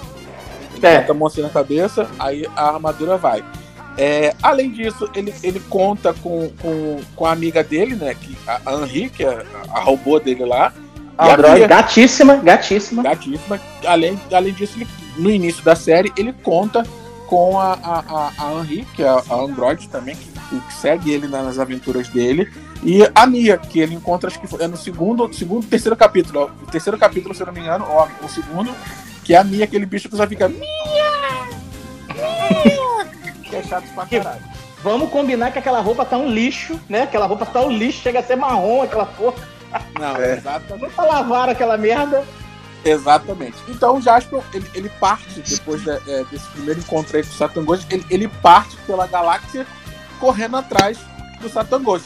[0.75, 0.99] Ele É.
[1.01, 3.45] bota a mão assim na cabeça, aí a armadura vai.
[3.99, 8.15] É, além disso, ele, ele conta com, com, com a amiga dele, né?
[8.15, 9.29] Que, a a Henri, que é
[9.69, 10.73] a, a robô dele lá.
[11.21, 13.03] A Android, Mia, gatíssima, gatíssima.
[13.03, 13.61] gatíssima.
[13.87, 16.85] Além, além disso, ele- no início da série, ele conta
[17.27, 20.29] com a, a, a, a Henri, que é a, a Android também, que,
[20.61, 22.51] que segue ele nas aventuras dele.
[22.83, 26.51] E a Mia, que ele encontra, acho que foi- é no segundo, segundo, terceiro capítulo.
[26.63, 28.75] O terceiro capítulo, se eu não me engano, ó, o segundo,
[29.23, 30.49] que é a Mia, aquele bicho que só fica.
[30.49, 30.61] Mia!
[32.09, 33.07] Mia!
[33.45, 34.41] Que é chato pra caralho.
[34.83, 37.03] Vamos combinar que aquela roupa tá um lixo, né?
[37.03, 39.37] Aquela roupa tá um lixo, chega a ser marrom aquela porra.
[40.01, 40.37] Não, É.
[40.37, 40.83] exatamente.
[40.85, 42.25] Nunca lavaram aquela merda.
[42.85, 43.57] Exatamente.
[43.69, 47.35] Então o Jasper, ele, ele parte, depois da- é, desse primeiro encontro aí com o
[47.35, 49.67] Satangos, ele, ele parte pela galáxia
[50.19, 50.99] correndo atrás
[51.41, 52.03] do Satangos.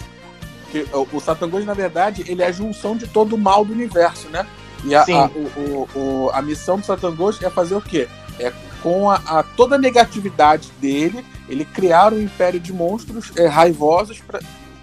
[0.72, 3.72] Que, o, o Satangos, na verdade, ele é a junção de todo o mal do
[3.72, 4.44] universo, né?
[4.84, 8.08] E a, a, o, o- o- a missão do Satangos é fazer o quê?
[8.40, 8.52] É
[8.82, 14.20] com a, a- toda a negatividade dele, ele criar um império de monstros é, raivosos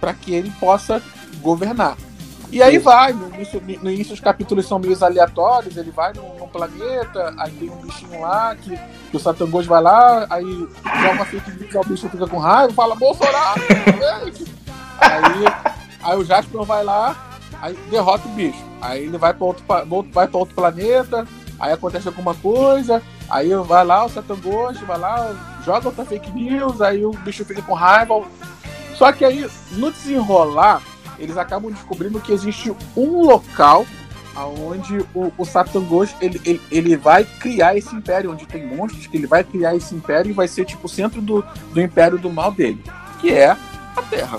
[0.00, 1.02] para que ele possa
[1.42, 1.96] governar.
[2.52, 6.38] E aí vai, no início, no início os capítulos são meio aleatórios, ele vai num,
[6.38, 8.78] num planeta, aí tem um bichinho lá, que,
[9.10, 10.68] que o Satangos vai lá, aí
[11.02, 13.58] joga fake news, aí o bicho fica com raiva, fala, Bolsonaro!
[14.26, 14.44] gente!"
[15.00, 15.44] aí,
[16.02, 17.16] aí o Jasper vai lá,
[17.62, 18.62] aí derrota o bicho.
[18.82, 19.64] Aí ele vai para outro,
[20.12, 21.26] vai outro planeta,
[21.58, 25.34] aí acontece alguma coisa, aí vai lá, o Satangos vai lá,
[25.64, 28.22] joga outra fake news, aí o bicho fica com raiva.
[28.94, 30.82] Só que aí, no desenrolar,
[31.22, 33.86] eles acabam descobrindo que existe um local
[34.66, 39.16] onde o, o Satangos ele, ele, ele vai criar esse império, onde tem monstros, que
[39.16, 42.30] ele vai criar esse império e vai ser tipo o centro do, do império do
[42.30, 42.82] mal dele,
[43.20, 44.38] que é a Terra.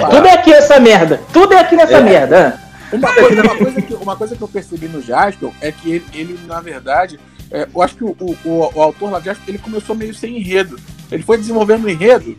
[0.00, 0.08] Lá.
[0.08, 1.20] Tudo é aqui essa merda.
[1.32, 2.02] Tudo é aqui nessa É.
[2.02, 2.60] merda.
[2.92, 6.04] Uma coisa, uma, coisa que, uma coisa que eu percebi no Jasper é que ele,
[6.12, 9.48] ele, na verdade, é, eu acho que o, o, o, o autor lá de Jasper,
[9.48, 10.78] ele começou meio sem enredo.
[11.10, 12.36] Ele foi desenvolvendo o enredo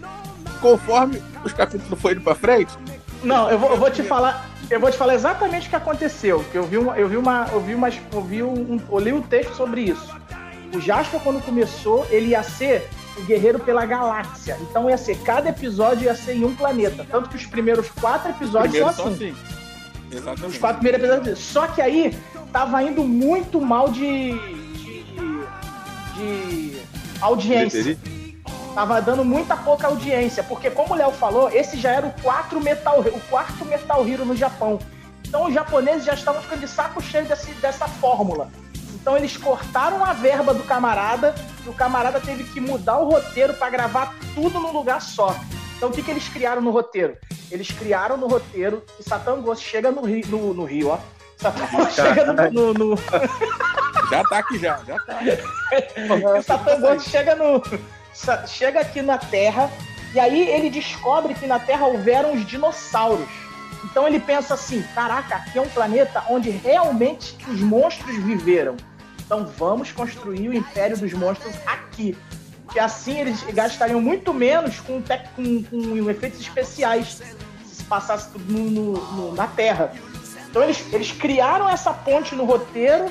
[0.60, 2.72] conforme os capítulos foram indo pra frente.
[3.23, 4.49] Não, eu vou, eu vou te falar.
[4.69, 6.45] Eu vou te falar exatamente o que aconteceu.
[6.51, 9.12] Que eu vi uma, eu vi uma, eu vi umas, eu vi um, eu li
[9.12, 10.15] um texto sobre isso.
[10.73, 14.57] O Jasper quando começou, ele ia ser o guerreiro pela galáxia.
[14.62, 17.05] Então ia ser cada episódio ia ser em um planeta.
[17.10, 19.31] Tanto que os primeiros quatro episódios Primeiro são assim.
[19.31, 20.15] assim.
[20.15, 20.53] Exatamente.
[20.53, 21.39] Os quatro primeiros episódios.
[21.39, 22.17] Só que aí
[22.53, 24.31] tava indo muito mal de
[24.75, 25.03] de,
[26.15, 26.77] de
[27.19, 27.97] audiência.
[28.73, 32.62] Tava dando muita pouca audiência, porque como o Léo falou, esse já era o, quatro
[32.62, 34.79] Metal, o quarto Metal Hero no Japão.
[35.27, 38.49] Então os japoneses já estavam ficando de saco cheio desse, dessa fórmula.
[38.93, 43.53] Então eles cortaram a verba do camarada e o camarada teve que mudar o roteiro
[43.53, 45.36] para gravar tudo num lugar só.
[45.75, 47.17] Então o que, que eles criaram no roteiro?
[47.49, 50.99] Eles criaram no roteiro que Satan Ghost chega no Rio, no, no Rio ó.
[51.38, 52.97] Satan Ghost chega no, no, no...
[54.10, 55.19] Já tá aqui já, já tá.
[56.38, 57.62] o Satan Ghost chega no
[58.47, 59.69] chega aqui na Terra
[60.13, 63.28] e aí ele descobre que na Terra houveram os dinossauros.
[63.84, 68.76] Então ele pensa assim: caraca, aqui é um planeta onde realmente os monstros viveram.
[69.19, 72.17] Então vamos construir o Império dos Monstros aqui.
[72.71, 75.02] Que assim eles gastariam muito menos com,
[75.36, 77.21] com, com efeitos especiais
[77.65, 79.93] se passasse tudo no, no, na Terra.
[80.50, 83.10] Então eles, eles criaram essa ponte no roteiro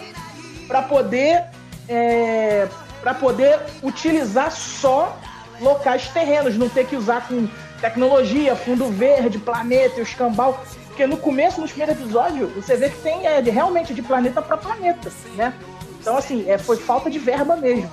[0.69, 1.47] para poder
[1.89, 2.69] é,
[3.01, 5.17] para poder utilizar só
[5.61, 7.49] locais terrenos, não ter que usar com
[7.81, 10.63] tecnologia, fundo verde, planeta e o escambau.
[10.87, 14.43] Porque no começo, nos primeiros episódios, você vê que tem é, de, realmente de planeta
[14.43, 15.55] para planeta, né?
[16.01, 17.91] Então, assim, é, foi falta de verba mesmo.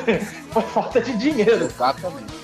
[0.50, 1.64] foi falta de dinheiro.
[1.64, 2.40] Exatamente.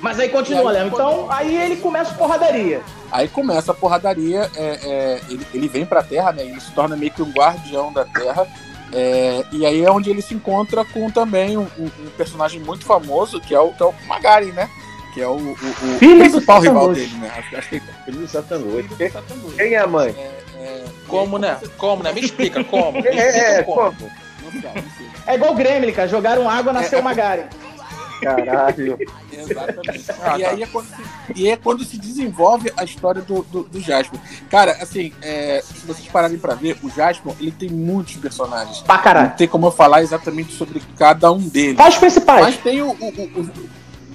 [0.00, 0.88] Mas aí continua, Léo.
[0.88, 2.80] Então, aí ele começa a porradaria.
[3.10, 6.42] Aí começa a porradaria, é, é, ele, ele vem pra Terra, né?
[6.42, 8.46] Ele se torna meio que um guardião da Terra.
[8.92, 12.84] É, e aí é onde ele se encontra com também um, um, um personagem muito
[12.84, 14.68] famoso, que é o, que é o Magari, né?
[15.12, 17.32] Que é o, o, o principal rival dele, né?
[17.36, 18.26] Acho, acho que Filho
[18.58, 19.56] do.
[19.56, 20.14] Quem é a mãe?
[20.58, 21.58] É, como, né?
[21.78, 22.12] Como, né?
[22.12, 23.00] Me explica como.
[23.00, 23.76] Me É, explica é, como.
[23.76, 24.10] como?
[24.42, 25.06] Não sei, não sei.
[25.26, 26.08] É igual o Gremlin, cara.
[26.08, 27.44] Jogaram água, nasceu É, o Magari.
[28.20, 28.98] Caralho.
[29.32, 30.04] Exatamente.
[30.22, 30.50] Ah, e tá.
[30.50, 31.02] aí é quando, se,
[31.34, 34.18] e é quando se desenvolve a história do, do, do Jasper.
[34.50, 38.80] Cara, assim, é, se vocês pararem pra ver, o Jasper, ele tem muitos personagens.
[38.80, 39.34] Pra Não caralho.
[39.36, 41.76] tem como eu falar exatamente sobre cada um deles.
[41.76, 42.40] Quais os principais?
[42.46, 43.48] Mas tem o- o- o- os,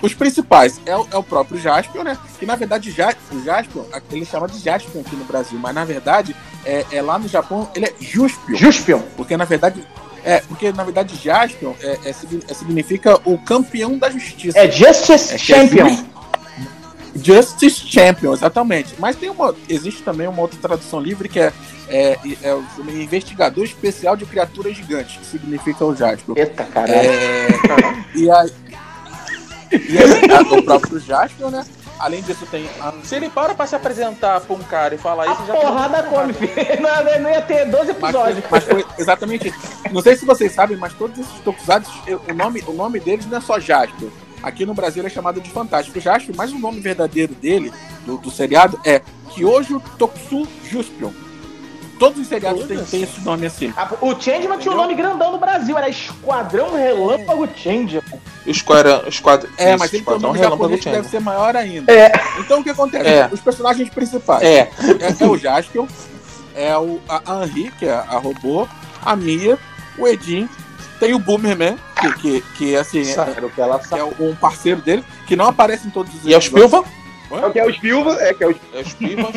[0.02, 0.82] os principais.
[0.86, 2.18] É o, é o próprio Jaspion, né?
[2.40, 5.86] Que na verdade Ja- o Jaspion, ele chama de Jaspion aqui no Brasil, mas na
[5.86, 6.36] verdade,
[6.66, 8.56] é, é lá no Japão, ele é Juspion.
[8.56, 9.02] Juspion.
[9.16, 9.86] Porque na verdade.
[10.24, 14.58] É, porque na verdade Jaspion é, é é- significa o campeão da justiça.
[14.60, 15.88] É Justice É Champion.
[15.90, 16.06] Just-
[17.14, 18.96] Justice Champion, exatamente.
[18.98, 19.54] Mas tem uma.
[19.68, 21.52] Existe também uma outra tradução livre que é,
[21.90, 26.36] é, é o investigador especial de criaturas gigantes, que significa o Jaspion.
[26.38, 26.94] Eita, caralho.
[26.94, 27.48] É,
[28.16, 28.52] e aí,
[29.72, 31.66] e aí o próprio Jaspion, né?
[32.02, 35.30] Além disso, tem a Se ele para pra se apresentar pra um cara e falar
[35.30, 36.52] A isso, já porrada come, filho.
[36.82, 38.44] Não, não ia ter 12 Mas foi, episódios.
[38.50, 39.60] mas foi exatamente isso.
[39.92, 41.92] Não sei se vocês sabem, mas todos esses tokusatsu,
[42.28, 44.10] o nome, o nome deles não é só Jasper.
[44.42, 47.72] Aqui no Brasil ele é chamado de Fantástico Jasper, mas o nome verdadeiro dele,
[48.04, 51.12] do, do seriado, é Kyojo Toksu Juspion.
[52.02, 53.72] Todos os seriados têm, têm esse nome assim.
[53.78, 58.20] Ah, O Changeman tinha um nome grandão no Brasil, era Esquadrão Relâmpago Changeman.
[58.44, 59.04] Esquadrão.
[59.08, 59.52] Esquadrão.
[59.56, 61.10] É, mas tem um Esquadrão Relâmpago que deve Changeman.
[61.12, 61.94] ser maior ainda.
[61.94, 62.12] É.
[62.40, 63.08] Então o que acontece?
[63.08, 63.30] É.
[63.32, 64.42] Os personagens principais.
[64.42, 64.62] É.
[64.62, 65.86] é, é o Jaspion,
[66.56, 68.68] é o, a a Henri, que é a robô,
[69.06, 69.60] a Mia,
[69.96, 70.50] o Edin,
[71.00, 73.34] tem o Boomerman, que, que, que assim, é, sabe.
[73.38, 76.84] é um parceiro dele, que não aparece em todos os E é o Spilvan?
[77.38, 79.32] É o que é o Spilva, é que é o É o Spilvan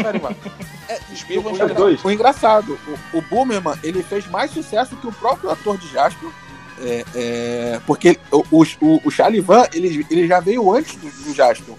[1.50, 1.62] ou o?
[1.62, 2.04] É, dois.
[2.04, 2.78] O engraçado,
[3.12, 6.28] o, o Boomerman, ele fez mais sucesso que o próprio ator de Jasper,
[6.80, 11.34] é, é, porque o, o, o, o Chalivan, ele, ele já veio antes do, do
[11.34, 11.74] Jasper,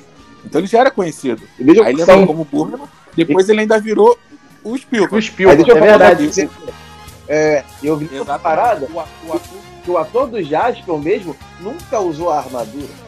[0.46, 1.42] então ele já era conhecido.
[1.60, 4.18] E deixa Aí ele entrou como Boomerman, depois ele ainda virou
[4.64, 5.16] o Spielberg.
[5.16, 6.50] O Spielberg, é verdade.
[7.28, 12.00] É, eu vi uma parada O, o ator que o ator do Jasper mesmo nunca
[12.00, 13.05] usou a armadura.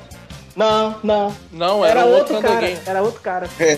[0.57, 1.33] Não, não.
[1.53, 2.55] Não, Era, era, outro outro cara.
[2.55, 2.81] Candeguinho.
[2.85, 3.49] Era outro cara.
[3.59, 3.77] É.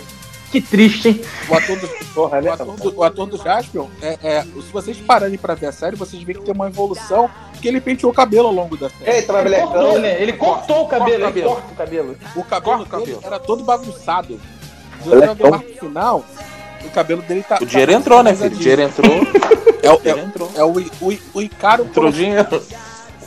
[0.51, 1.21] Que triste, hein?
[1.47, 2.49] O ator do, Porra, né?
[2.49, 5.71] o ator do, o ator do Jaspion, é, é, se vocês pararem pra ver a
[5.71, 7.29] série, vocês veem que tem uma evolução
[7.61, 9.11] que ele penteou o cabelo ao longo da série.
[9.11, 10.01] É, tava Ele cortou, molecão.
[10.01, 10.21] né?
[10.21, 11.49] Ele cortou o cabelo, corta o ele cabelo.
[11.49, 12.17] corta o cabelo.
[12.35, 13.19] O cabelo o cabelo.
[13.23, 14.39] era todo bagunçado.
[15.05, 16.25] É no final,
[16.83, 17.59] o cabelo dele tá.
[17.61, 18.55] O dinheiro entrou, né, filho?
[18.55, 19.11] O dinheiro entrou.
[19.81, 20.51] É, o- O dinheiro é, entrou.
[20.55, 22.61] é o, I- o, I- o Icaro Entrou dinheiro.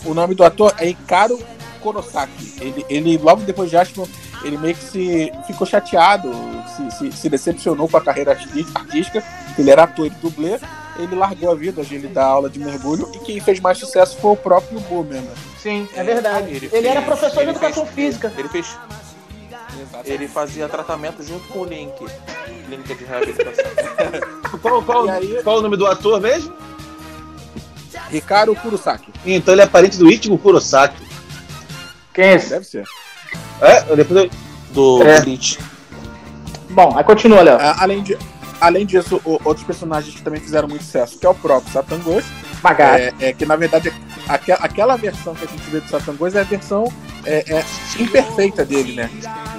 [0.05, 1.39] O nome do ator é Icaro
[1.83, 2.55] Kurosaki.
[2.61, 4.07] Ele, ele logo depois de Jaspion,
[4.45, 6.31] ele meio que se ficou chateado,
[6.77, 9.23] se, se, se decepcionou com a carreira artística.
[9.59, 10.59] Ele era ator e dublê.
[10.99, 13.11] Ele largou a vida, hoje ele dá aula de mergulho.
[13.15, 15.23] E quem fez mais sucesso foi o próprio Boomer.
[15.59, 16.51] Sim, é verdade.
[16.55, 18.33] Ele Ele, era fez- professor de educação fez- física.
[18.37, 18.77] Ele fez.
[20.05, 21.93] Ele fazia tratamento junto com o Link.
[22.67, 23.65] Clínica de reabilitação.
[24.61, 26.53] Qual, qual, aí- qual o nome do ator mesmo?
[28.11, 29.11] Ricardo Kurosaki.
[29.25, 31.02] Então ele é parente do Ichigo Kurosaki.
[32.15, 32.51] Quem é esse?
[32.51, 32.85] Deve ser.
[33.61, 34.31] É, depois eu...
[34.73, 35.21] Do É.
[35.21, 35.59] Bleach.
[36.71, 37.59] Bom, aí continua, Léo.
[37.61, 38.17] Ah, além, de,
[38.61, 42.25] além disso, o- outros personagens que também fizeram muito sucesso, que é o próprio Satangos,
[42.63, 43.03] Magari.
[43.21, 43.93] é, é que na verdade
[44.27, 46.91] aque- aquela versão que a gente vê do Satangos é a versão
[47.27, 47.65] é, é
[48.01, 49.11] imperfeita dele, né?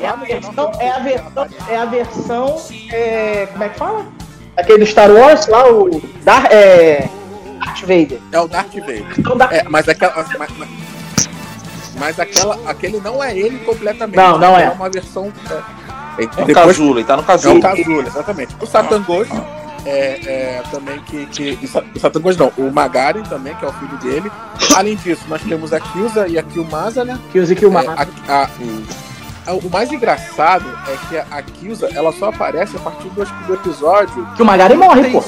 [0.02, 2.62] É a versão, é a versão, é a versão,
[2.92, 4.06] é, como é que fala?
[4.58, 7.08] Aquele do Star Wars lá, o Dar, é,
[7.64, 8.20] Darth Vader.
[8.32, 9.06] É o Darth Vader.
[9.18, 10.14] Então, Darth- É, mas aquela.
[10.16, 10.70] Mas, mas-
[12.00, 14.16] mas aquela, aquele não é ele completamente.
[14.16, 14.66] Não, não é.
[14.66, 15.32] É uma versão.
[15.50, 17.62] É, É o depois, Casulo, ele tá no é o Casulo.
[17.62, 18.56] Casulo, exatamente.
[18.62, 19.28] O Satangos
[19.86, 21.26] é, é também que.
[21.28, 24.32] que o Sa- o Satangos não, o Magaren também, que é o filho dele.
[24.76, 27.20] Além disso, nós temos a Kyuza e a Kyumasa, né?
[27.32, 28.08] Kills e Kill É, a-
[28.44, 28.50] a-
[29.48, 33.54] a- o mais engraçado é que a, Kyuza, ela só aparece a partir do, do
[33.56, 35.24] episódio Que o Magari morre, pô.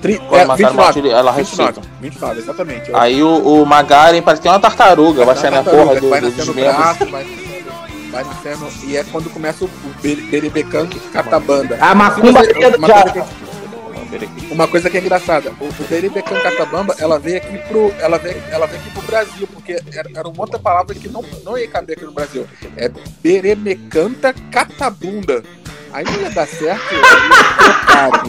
[0.00, 1.88] Tri, Quando é, mataram 29, o Martírio, ela 29, ressuscita.
[2.00, 2.90] 29, exatamente.
[2.94, 6.20] Aí o, o Magaren parece que tem uma tartaruga, vai sair na porra do, vai
[6.20, 6.76] do, nascendo dos o membros.
[6.76, 11.78] braço, vai nascendo, vai nascendo, e é quando começa o, o Be- Berebecan Catabanda.
[11.80, 13.02] A macumba Se você- cedo uma, já.
[13.02, 17.92] coisa que, uma coisa que é engraçada, o, o Berebecan Catabamba, ela veio aqui pro,
[17.98, 21.24] ela veio, ela veio aqui pro Brasil, porque era, era uma outra palavra que não,
[21.44, 22.46] não ia caber aqui no Brasil.
[22.76, 22.90] É
[23.22, 25.42] Beremecanta Catabunda.
[25.92, 27.00] Aí não ia dar certo, ia.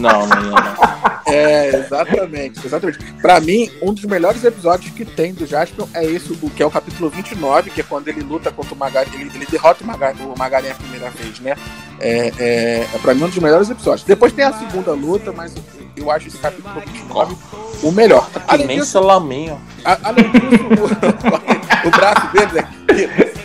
[0.00, 0.97] não ia, não.
[1.30, 2.98] É, exatamente, exatamente.
[3.20, 6.66] Pra mim, um dos melhores episódios que tem do Jaspion é esse, o que é
[6.66, 9.86] o capítulo 29, que é quando ele luta contra o Magari, ele, ele derrota o
[9.86, 11.56] Magari, o Magari a primeira vez, né?
[12.00, 14.04] É, é, é pra mim um dos melhores episódios.
[14.04, 15.52] Depois tem a segunda luta, mas
[15.96, 17.36] eu acho esse capítulo 29
[17.82, 18.28] o melhor.
[18.46, 19.60] Além disso, salaminho.
[19.84, 22.68] a- além disso, o, o braço dele, né?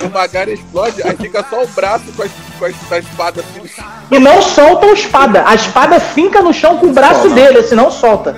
[0.06, 3.70] O Magari explode, aí fica só o braço com, as, com as, a espada assim.
[4.12, 5.44] E não solta a espada.
[5.46, 7.36] A espada finca no chão com o braço Solta.
[7.36, 8.36] dele, senão solta.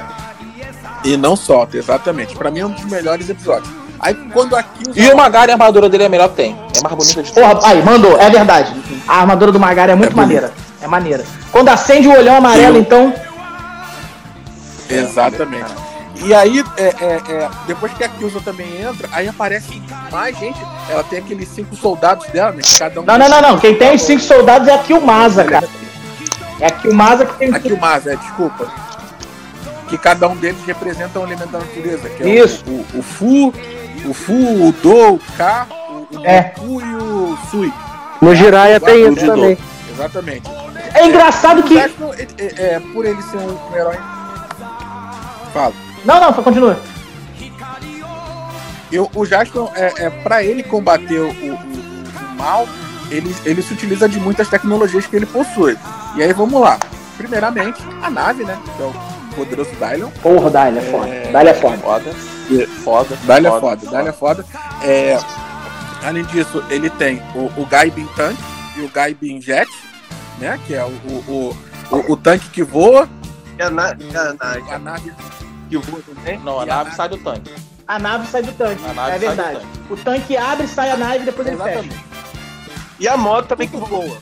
[1.04, 2.36] E não solta, exatamente.
[2.36, 3.70] Pra mim é um dos melhores episódios.
[4.00, 6.56] Aí quando aqui E o Magaren, a armadura dele é a melhor que tem.
[6.78, 8.74] É mais bonita de Porra, aí, mandou, é verdade.
[9.08, 10.52] A armadura do Magari é muito É maneira.
[10.82, 11.24] É maneira.
[11.52, 12.82] Quando acende o olhão amarelo, Sim.
[12.82, 13.14] então.
[14.90, 15.74] Exatamente.
[16.24, 20.60] E aí, é, é, é, depois que a Kyuza também entra, aí aparece mais gente.
[20.90, 22.62] Ela tem aqueles cinco soldados dela, né?
[22.78, 23.60] Cada um Não, não, não, não.
[23.60, 25.68] Quem tem os cinco soldados é a Kilmasa, cara.
[26.60, 28.72] É a Kilmasa que tem A Kyumasa, é, desculpa.
[29.90, 32.10] Que cada um deles representa um elemento da natureza.
[32.10, 32.64] Que é Isso.
[32.66, 33.54] O, o, o Fu,
[34.06, 36.54] o Fu, o Do, o Ka, o, o É.
[36.56, 37.74] Goku e o Sui.
[38.22, 39.58] No Jiraiya tem isso também.
[39.92, 40.50] Exatamente.
[40.94, 41.78] É engraçado que.
[41.78, 41.92] É,
[42.38, 43.98] é, por ele ser um herói.
[45.54, 45.85] Fala.
[46.06, 46.80] Não, não, continua.
[48.92, 52.68] Eu, o Jaspion, é, é, para ele combater o, o- o- mal,
[53.10, 55.78] ele, ele se utiliza de muitas tecnologias que ele possui.
[56.16, 56.78] E aí vamos lá.
[57.18, 58.58] Primeiramente, a nave, né?
[58.78, 58.94] Que é o
[59.36, 60.10] poderoso Dylion.
[60.22, 61.08] Porra, Dália é foda.
[61.10, 61.32] É.
[61.52, 61.78] É foda.
[61.78, 62.16] Foda.
[62.84, 63.18] Foda.
[63.26, 64.46] Dylion é foda, Dylion é foda.
[64.84, 65.18] É,
[66.04, 68.38] além disso, ele tem o, o Gaibin Tank
[68.78, 69.70] e o Gaibin Jet,
[70.40, 70.60] né?
[70.68, 71.56] Que é o, o,
[71.92, 73.10] o, o- o tanque que voa,
[73.58, 75.12] E a, na, e a, na- a nave
[75.82, 76.40] também.
[76.40, 77.52] Não, a a nave sai do tanque.
[77.88, 78.84] A nave sai do tanque.
[78.90, 79.60] A nave é sai do verdade.
[79.60, 79.94] tanque.
[79.94, 81.70] O tanque abre, sai a nave e depois ele fecha.
[81.80, 82.06] Exatamente.
[83.00, 84.18] E a moto também que voa.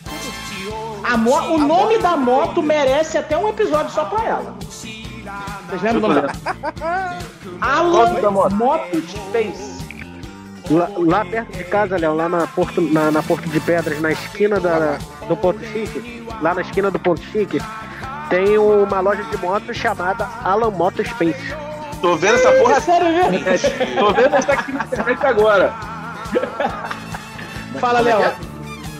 [1.03, 4.55] A mo- o nome da moto merece até um episódio só pra ela.
[5.69, 6.33] Vocês lembram o nome dela?
[7.59, 8.55] Qual da Alan moto?
[8.55, 9.73] Moto Space.
[10.69, 14.11] Lá, lá perto de casa, Léo, lá na Porto, na, na Porto de Pedras, na
[14.13, 17.61] esquina da, do Ponto Chique, lá na esquina do Ponto Chique,
[18.33, 21.55] tem uma loja de motos chamada Alan Moto Space.
[22.01, 22.77] Tô vendo essa porra.
[22.77, 23.47] É sério mesmo?
[23.47, 25.71] É, tô vendo essa aqui na internet agora.
[27.79, 28.33] Fala, Léo.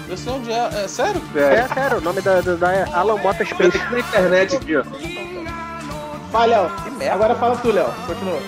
[0.07, 0.69] Eu sei onde é.
[0.83, 1.19] É sério?
[1.35, 3.77] É, sério, o nome da, da, da é Alan Moto Space.
[3.91, 4.83] na internet aqui, ó.
[6.31, 6.69] Fala, Léo.
[6.83, 7.15] Que merda.
[7.15, 7.91] Agora fala tu, Léo.
[8.05, 8.39] Continua.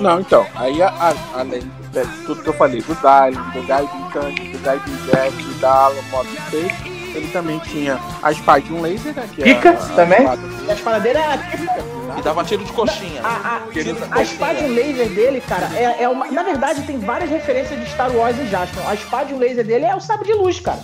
[0.00, 4.52] Não, então, aí a- além de tudo que eu falei, do Dylion, do Gaibin Tank,
[4.52, 9.28] do Gaibin Jet, da Alan Moto Space, ele também tinha a Spide Laser, né?
[9.34, 10.18] Que Pica é a, a também?
[10.18, 11.90] espada- A espada dele é a tipo.
[12.18, 13.20] E dava tiro de coxinha.
[13.22, 16.26] A, a, Querido a espada laser dele, cara, é, é uma.
[16.30, 18.82] Na verdade, tem várias referências de Star Wars e Jaspion.
[18.88, 20.80] A espada laser dele é o sabre de luz, cara.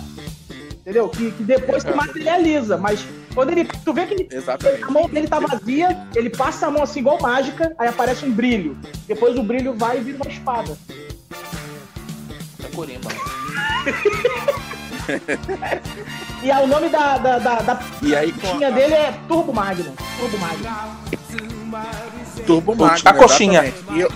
[0.81, 1.09] Entendeu?
[1.09, 2.77] Que, que depois se materializa.
[2.77, 3.65] Mas quando ele.
[3.65, 4.83] Tu vê que ele Exatamente.
[4.85, 8.31] a mão dele tá vazia, ele passa a mão assim igual mágica, aí aparece um
[8.31, 8.77] brilho.
[9.05, 10.77] Depois o brilho vai e vira uma espada.
[12.63, 13.09] É Corimba.
[16.43, 19.51] E aí, o nome da, da, da, da E aí com tinha dele é Turbo
[19.53, 19.91] Magnum.
[20.19, 20.69] Turbo Magnum.
[20.69, 23.01] a Turbo Magnum.
[23.09, 23.63] A coxinha.
[23.65, 23.93] Exatamente.
[23.93, 24.11] E eu-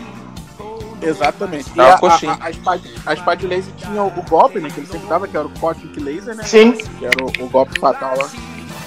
[1.02, 1.82] Exatamente.
[1.82, 2.38] A a, coxinha.
[2.40, 4.70] a, a, Spide, a Spide Laser tinha o, o golpe, né?
[4.70, 6.44] Que ele sempre dava, que era o Cosmic Laser, né?
[6.44, 6.74] Sim.
[6.74, 8.30] Que era o, o golpe fatal lá.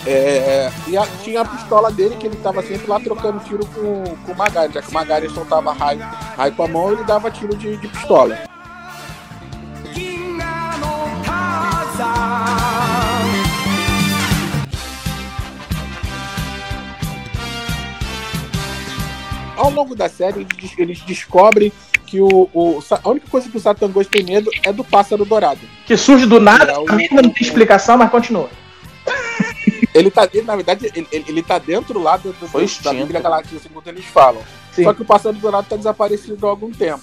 [0.07, 4.05] É, e a- tinha a pistola dele que ele tava sempre lá trocando tiro com,
[4.25, 6.01] com o Magari, já que o Magari soltava raio,
[6.37, 8.39] raio com a mão, ele dava tiro de, de pistola.
[19.57, 21.73] Ao longo da série, eles, des- eles descobrem
[22.07, 25.61] que o, o- a única coisa que o Satangos tem medo é do pássaro dourado.
[25.87, 28.49] Que surge do nada, É, o- a vida não tem explicação, mas continua.
[29.95, 32.93] Ele tá, ele, na verdade, ele, ele, ele tá dentro lá do, do, Foi da.
[32.93, 34.43] Bíblia Galáctica, segundo eles falam.
[34.73, 34.83] Sim.
[34.83, 37.03] Só que o Pássaro Dourado tá desaparecido há algum tempo.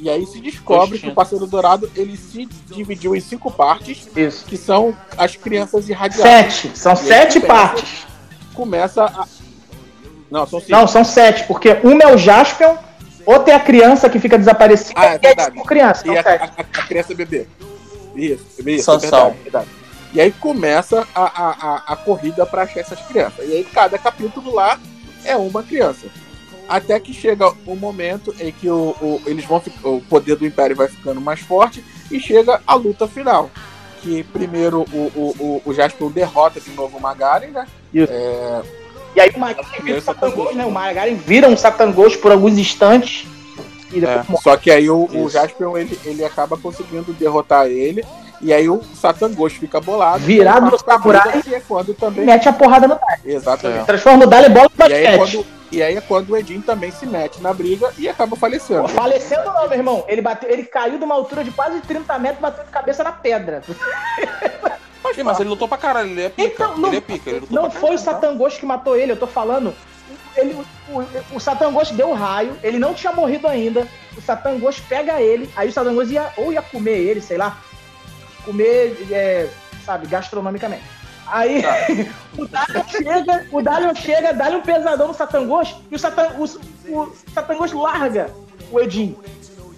[0.00, 4.44] E aí se descobre que o Pássaro Dourado ele se dividiu em cinco partes, Isso.
[4.46, 6.52] que são as crianças irradiadas.
[6.54, 6.76] Sete.
[6.76, 8.06] São aí sete começa- partes.
[8.54, 9.26] Começa a.
[10.32, 10.72] Não, são cinco.
[10.72, 12.76] Não, são sete, porque uma é o Jaspion,
[13.26, 15.62] outra é a criança que fica desaparecida Ah, é e é verdade.
[15.64, 16.04] crianças.
[16.04, 17.46] São E a, a- a criança bebê.
[18.16, 19.18] Isso, isso Sansão.
[19.18, 19.68] é verdade, é verdade.
[20.14, 23.46] E aí começa a, a, a, a corrida para achar essas crianças.
[23.48, 24.78] E aí cada capítulo lá
[25.24, 26.06] é uma criança.
[26.68, 30.76] Até que chega o momento em que o, o- eles vão o poder do Império
[30.76, 33.50] vai ficando mais forte e chega a luta final.
[34.02, 37.66] Que primeiro o, o, o, o Jasper derrota de novo o Magaren, né?
[37.94, 38.12] Isso.
[38.12, 38.62] É,
[39.14, 40.54] E aí o Magaren vira um Satangos.
[40.54, 40.64] né?
[40.66, 43.26] O Magaren vira um Satangos por alguns instantes
[43.92, 44.24] e É.
[44.42, 45.28] Só que aí o, o.
[45.28, 48.04] Jaspion ele, ele acaba conseguindo derrotar ele.
[48.40, 50.24] E aí o Satangos fica bolado.
[50.24, 51.42] Virado e parte no samurai.
[51.42, 52.24] Que é quando E também.
[52.24, 53.20] mete a porrada no Dali.
[53.24, 53.84] Exatamente.
[53.86, 55.36] Transforma o Dali bola de E aí, é basquete.
[55.36, 58.82] quando, e aí é quando o Edin também se mete na briga e acaba falecendo.
[58.82, 60.04] Pô, Falecendo não, meu irmão.
[60.08, 63.04] Ele, bateu, ele caiu de uma altura de quase 30 metros e bateu de cabeça
[63.04, 63.62] na pedra.
[65.14, 66.48] Sim, mas ele lutou pra caralho, ele é pica.
[66.64, 67.98] Então, não- ele é pica, ele Não foi o caralho.
[67.98, 69.74] Satangos que matou ele, eu tô falando.
[70.36, 70.54] Ele,
[70.88, 73.86] o, o Satangos deu um raio, ele não tinha morrido ainda.
[74.16, 77.58] O Satangos pega ele, aí o Satangos ia, ou ia comer ele, sei lá.
[78.44, 79.48] Comer, é,
[79.84, 80.82] sabe, gastronomicamente.
[81.26, 81.76] Aí Tá.
[82.36, 86.44] o Dalion chega, o Dalion chega, dá-lhe um pesadão no Satangos e o, Satan, o,
[86.94, 88.30] o Satangos larga
[88.70, 89.16] o Edin.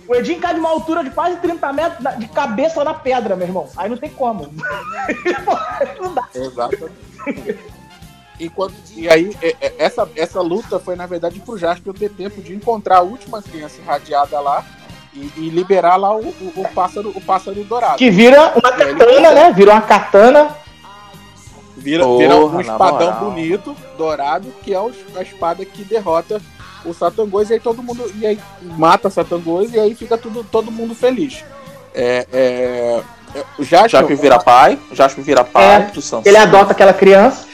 [0.09, 3.47] O Edin cai de uma altura de quase 30 metros de cabeça na pedra, meu
[3.47, 3.69] irmão.
[3.77, 4.53] Aí não tem como.
[6.01, 6.29] não dá.
[6.35, 6.91] Exato.
[8.39, 12.11] E, quando, e aí, é- é- essa, essa luta foi, na verdade, pro Jasper ter
[12.11, 14.65] tempo de encontrar a última criança irradiada lá
[15.15, 17.97] e, e liberar lá o, o, o pássaro, o pássaro dourado.
[17.97, 19.53] Que vira uma katana, né?
[19.53, 20.57] Vira uma katana.
[21.77, 23.21] Vira, Porra, vira um espadão moral.
[23.31, 26.41] bonito, dourado, que é a espada que derrota
[26.85, 30.71] o Satangos, e aí todo mundo e aí mata Satangos, e aí fica tudo, todo
[30.71, 31.45] mundo feliz.
[31.95, 33.03] É, é,
[33.37, 36.23] é, o Jasper, Jasper vira pai, Jasper vira pai É, do Sansão.
[36.25, 37.47] Ele adota aquela criança.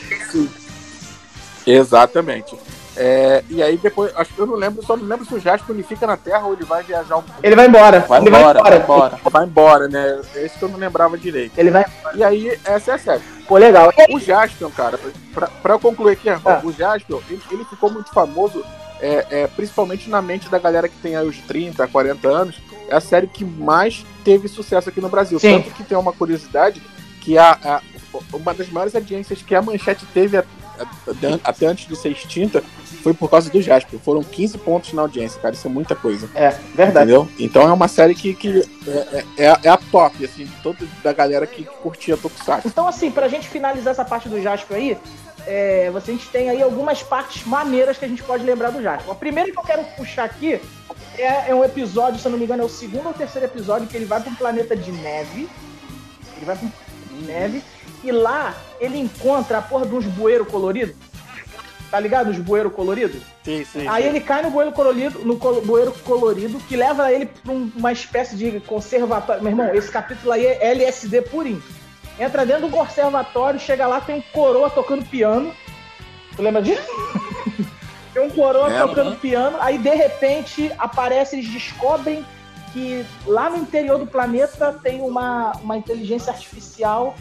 [1.67, 2.57] Exatamente.
[2.97, 5.75] É, e aí depois, acho que eu não lembro, só não lembro se o Jasper
[5.75, 8.01] ele fica na Terra ou ele vai viajar um Ele vai embora.
[8.01, 9.07] Vai ele embora, vai vai embora.
[9.17, 9.31] embora.
[9.31, 10.21] vai embora, né?
[10.35, 11.57] Esse que eu não lembrava direito.
[11.57, 11.85] Ele vai.
[12.15, 13.23] E aí, essa é a série.
[13.47, 13.91] Pô, legal.
[14.11, 14.99] O Jaspion, cara,
[15.33, 16.61] pra, pra eu concluir aqui, Ah.
[16.63, 18.63] o Jaspion, ele, ele ficou muito famoso,
[19.01, 22.57] é, é, principalmente na mente da galera que tem aí os 30, 40 anos.
[22.89, 25.39] É a série que mais teve sucesso aqui no Brasil.
[25.39, 25.63] Sim.
[25.63, 26.83] Tanto que tem uma curiosidade
[27.21, 27.83] que a, a-
[28.33, 30.45] uma das maiores audiências que a Manchete teve a-
[31.45, 32.63] até antes de ser extinta
[33.03, 33.99] foi por causa do Jaspion.
[33.99, 35.55] Foram 15 pontos na audiência, cara.
[35.55, 36.29] Isso é muita coisa.
[36.35, 37.11] É, verdade.
[37.13, 37.29] Entendeu?
[37.39, 40.53] Então é uma série que, que é, é, é a- é a top, assim, de
[40.63, 42.67] toda da galera que curtia Tokusatsu.
[42.69, 44.99] Então, assim, pra gente finalizar essa parte do Jasper aí,
[45.47, 49.11] é, a gente tem aí algumas partes maneiras que a gente pode lembrar do Jasper.
[49.11, 50.61] A primeira que eu quero puxar aqui
[51.19, 53.87] é, é um episódio, se eu não me engano, é o segundo ou terceiro episódio
[53.89, 55.49] que ele vai pra um planeta de neve.
[56.37, 57.63] Ele vai pra um planeta de neve.
[58.03, 60.95] E lá ele encontra a porra de uns bueiros coloridos.
[61.91, 62.31] Tá ligado?
[62.31, 63.21] Os bueiros coloridos?
[63.45, 63.89] Sim, sim.
[63.89, 67.71] Aí ele cai no bueiro colorido, no col- bueiro colorido, que leva ele pra um-
[67.75, 69.43] uma espécie de conservatório.
[69.43, 71.61] Meu irmão, esse capítulo aí é LSD purinho.
[72.21, 75.55] Entra dentro do conservatório, chega lá, tem um coroa tocando piano.
[76.37, 76.87] Tu lembra disso?
[78.13, 79.19] tem um coroa Lembro, tocando né?
[79.21, 82.23] piano, aí de repente aparece, eles descobrem
[82.75, 87.17] que lá no interior do planeta tem uma, uma inteligência artificial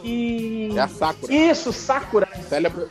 [0.00, 0.70] que.
[0.74, 1.32] É a Sakura.
[1.32, 2.28] Isso, Sakura.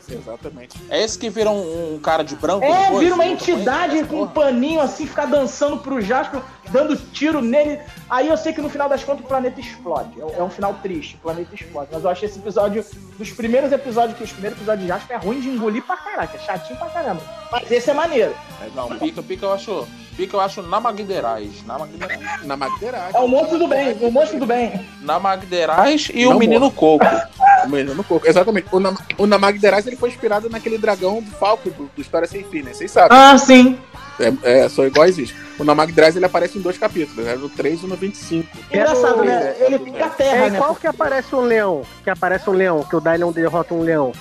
[0.10, 0.78] Exatamente.
[0.90, 2.66] É esse que vira um, um cara de branco?
[2.66, 3.00] É, depois?
[3.00, 7.80] vira uma entidade com um paninho assim, ficar dançando pro Jasper, dando tiro nele.
[8.10, 10.20] Aí eu sei que no final das contas o planeta explode.
[10.20, 11.90] É um- É um final triste, o planeta explode.
[11.92, 12.84] Mas eu achei esse episódio,
[13.18, 16.38] dos primeiros episódios, que os primeiros episódios de Jasper é ruim de engolir pra caraca,
[16.38, 17.22] é chatinho pra caramba.
[17.52, 18.34] Mas esse é maneiro.
[18.76, 19.88] Não, pica, pica eu acho.
[20.18, 21.64] Pica eu acho na Magderais.
[21.66, 21.78] Na
[22.58, 23.16] Magderais.
[23.16, 24.86] É o monstro do bem, o monstro do bem.
[25.02, 27.06] Na Magderais e Não o menino Coco.
[27.66, 28.28] O menino coco.
[28.28, 28.68] Exatamente.
[28.72, 32.44] O, Nam o Namagderaz ele foi inspirado naquele dragão do Falco do, do História Sem
[32.44, 32.74] Fim, né?
[32.74, 33.18] Vocês sabem.
[33.18, 33.78] Ah, sim.
[34.44, 35.34] É, é, são iguais isso.
[35.58, 37.36] O Namagderaz ele aparece em dois capítulos, né?
[37.36, 38.48] No 3 e no 25.
[38.72, 39.56] Engraçado, né?
[39.60, 40.58] É, Ele é, pica a É, terra, e né?
[40.58, 41.82] qual que aparece um leão?
[42.04, 44.12] Que aparece um leão, que o Dylion derrota um leão.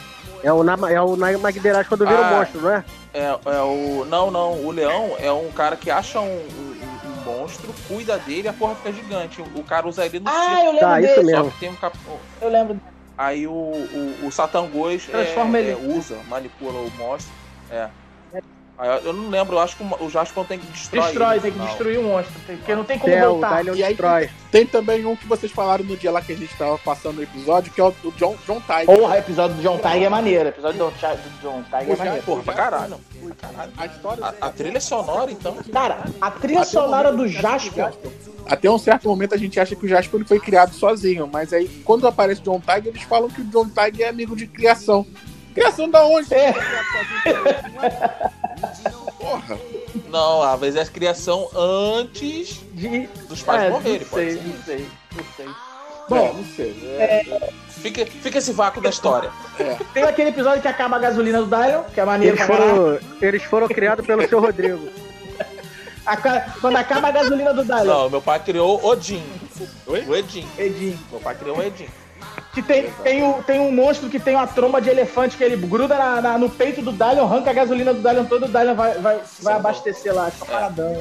[0.42, 2.30] É o, Nama, é o Magdeiraj quando vira Ah.
[2.32, 2.84] um monstro, não é?
[3.12, 4.06] É, é o.
[4.08, 4.52] Não, não.
[4.64, 6.40] O leão é um cara que acha um,
[7.26, 9.42] monstro, cuida dele e a porra fica gigante.
[9.54, 10.60] O cara usa ele no Ah, circo.
[10.62, 11.20] eu lembro Tá, isso desse.
[11.20, 11.50] Só mesmo.
[11.50, 11.96] que tem um cap...
[12.40, 12.80] Eu lembro.
[13.20, 15.72] Aí o, o, o Satangos é, Transforma ele.
[15.72, 17.30] é, usa, manipula o monstro.
[17.70, 17.90] É.
[18.80, 21.02] Aí eu não lembro, eu acho que o Jaspion tem que destruir.
[21.04, 22.32] Destrói, tem que destruir o monstro.
[22.46, 23.58] Porque não tem como É, o voltar.
[23.58, 24.30] Dylion E aí- destrói.
[24.50, 27.22] Tem também um que vocês falaram no dia lá que a gente tava passando o
[27.22, 28.86] episódio, que é o do John, John Tiger.
[28.86, 30.46] Porra, o episódio do John Tiger é maneiro.
[30.46, 32.22] O episódio do John, do John Tiger é O maneiro.
[32.24, 32.96] Porra, pra caralho.
[33.76, 35.56] A história A, a trilha sonora, então.
[35.70, 37.92] Cara, a trilha Até sonora do Jasper.
[38.46, 41.52] Até um certo momento a gente acha que o Jasper ele foi criado sozinho, mas
[41.52, 44.46] aí quando aparece o John Tiger, eles falam que o John Tiger é amigo de
[44.46, 45.06] criação.
[45.54, 46.32] Criação da onde?
[46.34, 46.52] É.
[49.18, 49.58] Porra.
[50.08, 53.06] Não, às vezes é a criação antes De...
[53.28, 54.48] dos pais é, morrerem, não pode sei, ser.
[54.48, 54.86] não sei,
[55.16, 55.46] não sei.
[56.08, 56.96] Bom, Bom, não sei.
[56.98, 59.30] É, Fica, fica esse vácuo da história.
[59.94, 63.42] tem aquele episódio que acaba a gasolina do Dylion, que é maneiro Eles foram, eles
[63.44, 64.88] foram criados pelo seu Rodrigo.
[66.60, 67.84] Quando acaba a gasolina do Dylion.
[67.84, 69.24] Não, meu pai criou Odin.
[69.86, 70.04] Oi?
[70.06, 70.46] O Edin.
[70.58, 70.98] Edinho.
[71.10, 71.88] Meu pai criou o Edin.
[72.52, 75.56] Que tem, tem, um, tem um monstro que tem uma tromba de elefante que ele
[75.56, 78.74] gruda na- na- no peito do Dylion, arranca a gasolina do Dylion todo, o Dylion
[78.74, 81.00] vai, vai, vai abastecer lá, fica paradão.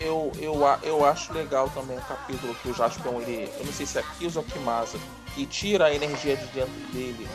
[0.00, 3.50] Eu, eu, a- eu acho legal também o capítulo que o Jaspion, ele.
[3.58, 4.96] Eu não sei se é Kills ou Kimasa,
[5.34, 7.26] que tira a energia de dentro dele.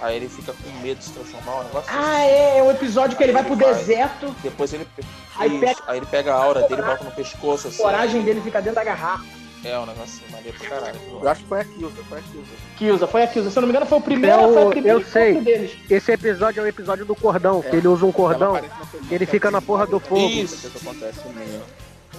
[0.00, 1.98] Aí ele fica com medo de se transformar, um negócio assim.
[2.04, 3.74] Ah, é, é um episódio que ele vai pro Ele vai.
[3.74, 4.88] deserto, Depois ele.
[5.36, 7.82] Aí Isso, pega- aí ele pega a aura dele, bota no pescoço a assim.
[7.82, 9.24] coragem dele fica dentro da garrafa.
[9.64, 10.98] É um negócio assim, maneiro pra caralho.
[11.20, 12.44] eu acho que foi aquilo, foi aquilo.
[12.76, 13.50] Kilza, foi a Kilza.
[13.50, 15.40] Se eu não me engano, foi o primeiro, É o- foi o primeiro eu sei.
[15.40, 15.72] deles.
[15.90, 18.60] Esse episódio é o episódio do cordão, que ele usa um cordão,
[19.08, 20.20] que ele fica na porra do fogo.
[20.20, 20.66] Isso.
[20.68, 21.62] Isso acontece mesmo.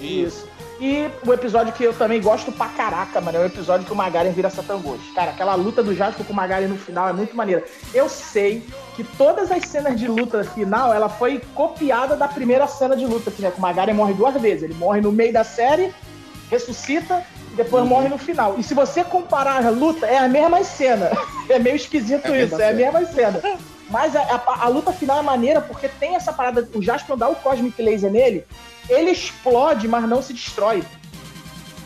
[0.01, 0.47] Isso.
[0.79, 3.95] E o episódio que eu também gosto pra caraca, mano, é o episódio que o
[3.95, 5.01] Magaren vira Satangos.
[5.13, 7.65] Cara, aquela luta do Jasper com o Magaren no final é muito maneira.
[7.93, 8.65] Eu sei
[8.95, 13.29] que todas as cenas de luta final, ela foi copiada da primeira cena de luta,
[13.29, 14.63] que, né, que o Magaren morre duas vezes.
[14.63, 15.93] Ele morre no meio da série,
[16.49, 17.89] ressuscita e depois Uhum.
[17.89, 18.55] morre no final.
[18.57, 21.09] E se você comparar a luta, é a mesma cena.
[21.49, 23.41] É meio esquisito É isso, é a mesma cena.
[23.89, 26.69] Mas a, a- a luta final é maneira porque tem essa parada.
[26.75, 28.45] O Jasper dá o Cosmic Laser nele,
[28.87, 30.83] ele explode, mas não se destrói.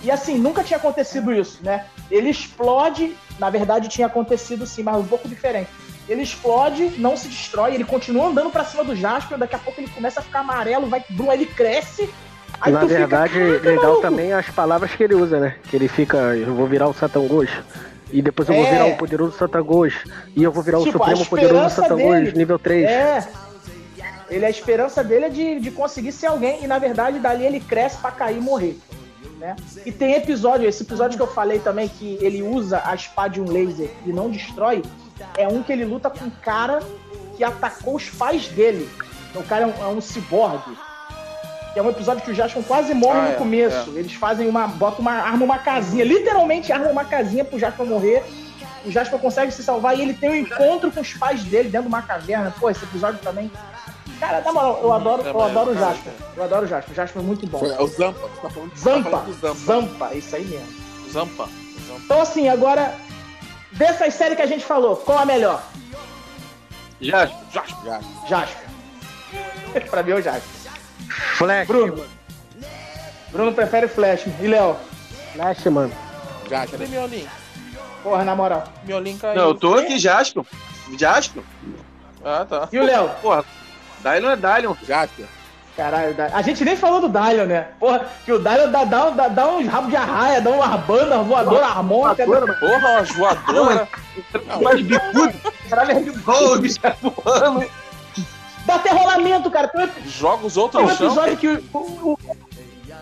[0.04, 1.86] E assim, nunca tinha acontecido isso, né?
[2.12, 5.70] Ele explode, na verdade tinha acontecido sim, mas um pouco diferente.
[6.10, 9.80] Ele explode, não se destrói, ele continua andando pra cima do Jasper, daqui a pouco
[9.80, 11.02] ele começa a ficar amarelo, vai,
[11.34, 12.10] ele cresce.
[12.62, 15.56] Aí Na tu fica, verdade, "Caraca, legal maluco!" também as palavras que ele usa, né?
[15.70, 17.50] Que ele fica, eu vou virar o Satangos,
[18.12, 18.72] e depois eu vou É.
[18.72, 19.94] virar o poderoso Satangos,
[20.36, 22.86] e eu vou virar o Tipo, a supremo poderoso Satangos, dele nível 3.
[22.86, 23.28] É.
[24.30, 27.60] Ele, a esperança dele é de, de conseguir ser alguém, e na verdade dali ele
[27.60, 28.80] cresce pra cair e morrer.
[29.40, 29.56] Né?
[29.86, 33.42] E tem episódio, esse episódio que eu falei também, que ele usa a espada de
[33.42, 34.82] um laser e não destrói,
[35.38, 36.80] é um que ele luta com um cara
[37.36, 38.90] que atacou os pais dele.
[39.30, 40.76] Então, o cara é um, é um ciborgue.
[41.74, 43.90] Que é um episódio que o Jasper quase morre Ah, no é, começo.
[43.98, 44.68] Eles fazem uma.
[44.68, 45.14] botam uma.
[45.14, 46.06] arma uma casinha.
[46.06, 48.24] Literalmente arma uma casinha pro Jasper morrer.
[48.86, 51.84] O Jasper consegue se salvar e ele tem um encontro com os pais dele dentro
[51.84, 52.54] de uma caverna.
[52.60, 53.50] Pô, esse episódio também.
[54.20, 56.14] Cara, na moral, eu adoro, eu adoro o Jasper.
[56.38, 56.92] Eu adoro o Jasper.
[56.92, 57.60] O Jasper é muito bom.
[57.60, 58.20] Foi, é o Zampa.
[58.28, 59.26] Você tá falando, tá Zampa.
[59.42, 59.54] Zampa.
[59.60, 60.68] Zampa, isso aí mesmo.
[61.12, 61.50] Zampa.
[61.88, 62.02] Zampa.
[62.06, 62.94] Então, assim, agora,
[63.72, 65.64] dessas séries que a gente falou, qual a melhor?
[67.02, 67.38] Jasper,
[67.86, 68.00] Já.
[68.28, 69.90] Jasper.
[69.90, 70.63] pra mim é o Jasper.
[71.38, 72.06] Flash, Bruno.
[73.32, 74.26] Bruno prefere Flash.
[74.40, 74.76] E Léo?
[75.34, 75.92] Flash, mano.
[76.50, 76.72] Já, já.
[76.72, 77.28] Cadê Miolim?
[78.04, 78.64] Porra, na moral.
[78.84, 79.36] Miolim caiu.
[79.36, 80.44] não, eu tô aqui, Jasper.
[80.98, 81.44] Jasper?
[82.24, 82.68] Ah, tá.
[82.72, 83.10] E o Léo?
[83.22, 83.44] Porra,
[84.04, 84.76] Dylion é Dylion.
[84.86, 85.26] Jasper.
[85.76, 87.70] Caralho, a gente nem falou do Dylion, né?
[87.80, 91.18] Porra, que o Dylion dá, dá, dá, dá uns rabos de arraia, dá uma banda
[91.24, 92.26] voadora, harmônica.
[92.26, 93.88] Voadora, Porra, umas voadoras.
[95.70, 97.66] Caralho, é igual o bicho tá voando.
[98.66, 99.68] Dá até rolamento, cara.
[99.68, 101.08] Tem um, Joga os tem outros um no chão.
[101.08, 102.18] episódio que o, o,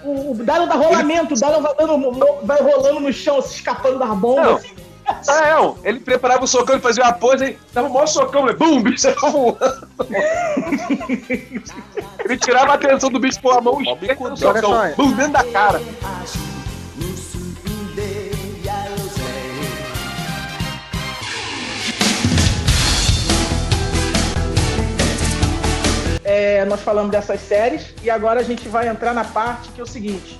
[0.03, 3.99] o, o Dylion dá rolamento, o Dylion vai, dando- vai rolando no chão, se escapando
[3.99, 4.17] das Não.
[4.17, 4.63] bombas.
[5.27, 8.45] Ah, é, ele preparava o socão, ele fazia uma pose, aí dava o maior socão,
[8.45, 8.53] né?
[8.53, 9.87] Bum, bicho tava voando.
[12.23, 14.37] ele tirava a atenção do bicho com a mão bicudão.
[14.37, 14.71] socão.
[14.71, 14.87] Só.
[14.95, 15.81] Bum, dentro da cara.
[26.61, 29.83] É, nós falamos dessas séries e agora a gente vai entrar na parte que é
[29.83, 30.39] o seguinte: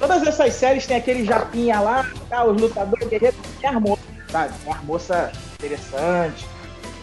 [0.00, 4.52] todas essas séries tem aquele japinha lá, tá, os lutadores guerreiros, tem a moça, sabe?
[4.64, 6.44] Tem a moça interessante.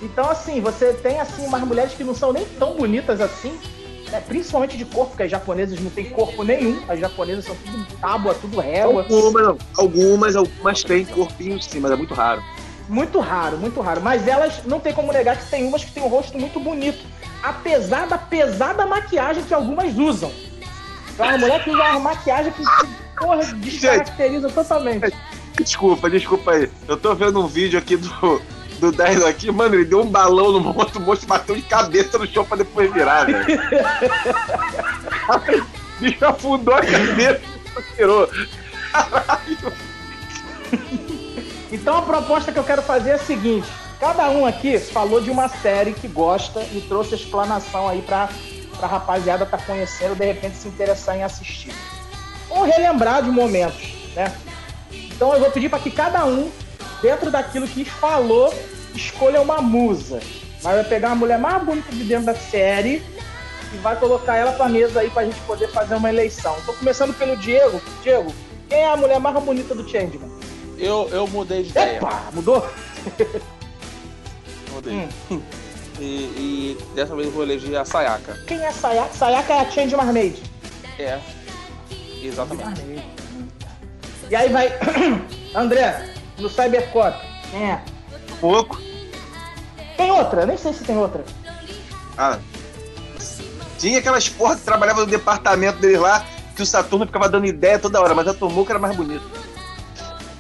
[0.02, 3.58] Então, assim, você tem assim umas mulheres que não são nem tão bonitas assim,
[4.12, 4.22] né?
[4.28, 8.36] principalmente de corpo, porque as japonesas não têm corpo nenhum, as japonesas são tudo tábua,
[8.36, 9.04] tudo régua.
[9.04, 12.44] Algumas, algumas, algumas têm corpinho sim, mas é muito raro.
[12.90, 14.02] Muito raro, muito raro.
[14.02, 17.00] Mas elas não tem como negar que tem umas que tem um rosto muito bonito.
[17.42, 20.32] Apesar da pesada maquiagem que algumas usam.
[21.18, 22.64] É uma mulher que usa uma maquiagem que,
[23.18, 25.14] porra, descaracteriza totalmente.
[25.58, 26.70] Desculpa, desculpa aí.
[26.88, 28.42] Eu tô vendo um vídeo aqui do,
[28.80, 32.28] do Dino aqui, mano, ele deu um balão no outro monstro, bateu de cabeça no
[32.28, 33.46] chão pra depois virar, velho.
[35.30, 37.42] o bicho afundou a cabeça
[37.78, 38.30] e tirou.
[41.72, 43.68] Então a proposta que eu quero fazer é a seguinte:
[44.00, 48.30] cada um aqui falou de uma série que gosta e trouxe a explanação aí pra,
[48.78, 51.74] pra rapaziada tá conhecendo, de repente se interessar em assistir.
[52.50, 54.34] Ou relembrar de momentos, né?
[54.92, 56.50] Então eu vou pedir para que cada um,
[57.02, 58.54] dentro daquilo que falou,
[58.94, 60.20] escolha uma musa.
[60.64, 63.04] Mas vai pegar uma mulher mais bonita de dentro da série
[63.74, 66.56] e vai colocar ela pra mesa aí pra gente poder fazer uma eleição.
[66.66, 67.82] Tô começando pelo Diego.
[68.02, 68.34] Diego,
[68.70, 70.30] quem é a mulher mais bonita do Changeman?
[70.78, 71.98] Eu, eu mudei de ideia.
[71.98, 72.24] Epa,
[74.78, 75.10] Mudei.
[76.00, 78.38] E, e dessa vez eu vou eleger a Sayaka.
[78.46, 79.14] Quem é a Sayaka?
[79.16, 80.44] Sayaka é a Changeman Maid.
[81.00, 81.20] É.
[82.22, 82.84] Exatamente.
[84.30, 84.68] E aí vai.
[85.56, 87.18] André, no Cybercop.
[87.50, 87.82] Quem é?
[88.40, 88.80] Pouco.
[89.98, 90.46] Tem outra?
[90.46, 91.26] Nem sei se tem outra.
[92.16, 92.38] Ah.
[93.80, 96.24] Tinha aquelas porra que trabalhavam no departamento deles lá,
[96.56, 99.26] que o Saturno ficava dando ideia toda hora, mas a Tomoco era mais bonita.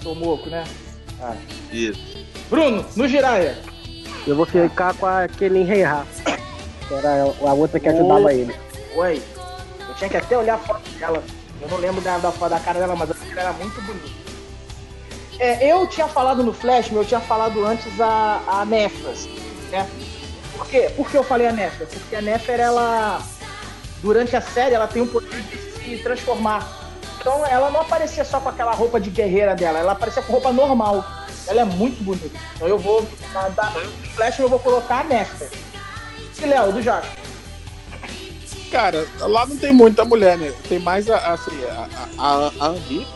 [0.03, 0.63] Tomoco, né?
[1.19, 1.35] Ah.
[1.71, 2.27] Isso.
[2.47, 3.57] Bruno, no Jiraya.
[4.27, 6.05] Eu vou ficar com a Kelin Reiha,
[6.85, 8.53] que era a outra que ajudava ele.
[8.93, 9.23] Oi.
[9.87, 11.23] Eu tinha que até olhar a foto dela.
[11.61, 14.27] Eu não lembro da, da, da cara dela, mas ela era muito bonita.
[15.39, 18.91] É, eu tinha falado no Flash, mas eu tinha falado antes a, a né?
[20.57, 20.91] Por quê?
[20.97, 21.87] Por que eu falei a Nefer?
[21.87, 23.21] Porque a Nefer, ela...
[24.01, 26.67] Durante a série, ela tem o poder de se transformar.
[27.19, 30.51] Então, ela não aparecia só com aquela roupa de guerreira dela, ela aparecia com roupa
[30.51, 31.05] normal.
[31.47, 32.29] Ela é muito bonita.
[32.55, 33.07] Então, eu vou...
[33.33, 35.49] Na, da, no Flash, eu vou colocar a Nefer.
[36.41, 37.09] E, Léo, do Jasper?
[38.71, 40.53] Cara, lá não tem muita mulher, né?
[40.67, 41.87] Tem mais a, a, assim, a,
[42.17, 43.07] a, a Henri.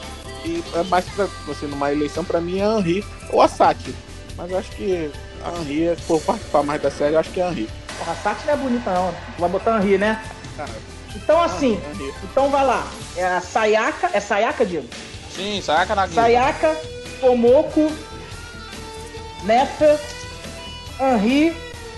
[0.45, 3.93] E é mais pra, assim, numa eleição, pra mim, é a Henri ou a Sati.
[4.37, 5.11] Mas eu acho que
[5.43, 7.69] a Henri, se for participar mais da série, eu acho que é a Henri.
[7.97, 9.11] Porra, a Sati não é bonita, não.
[9.11, 9.17] né?
[9.35, 10.23] Tu vai botar Henri, né?
[10.55, 10.69] Cara,
[11.15, 12.13] Então, assim, Henri.
[12.23, 12.87] então vai lá.
[13.17, 14.09] É a Sayaka.
[14.13, 14.87] É Sayaka, Diego?
[15.35, 16.21] Sim, Sayaka Nagisa.
[16.21, 16.75] Sayaka,
[17.19, 17.91] Tomoko,
[19.43, 19.99] Nefer,
[20.99, 21.55] Henri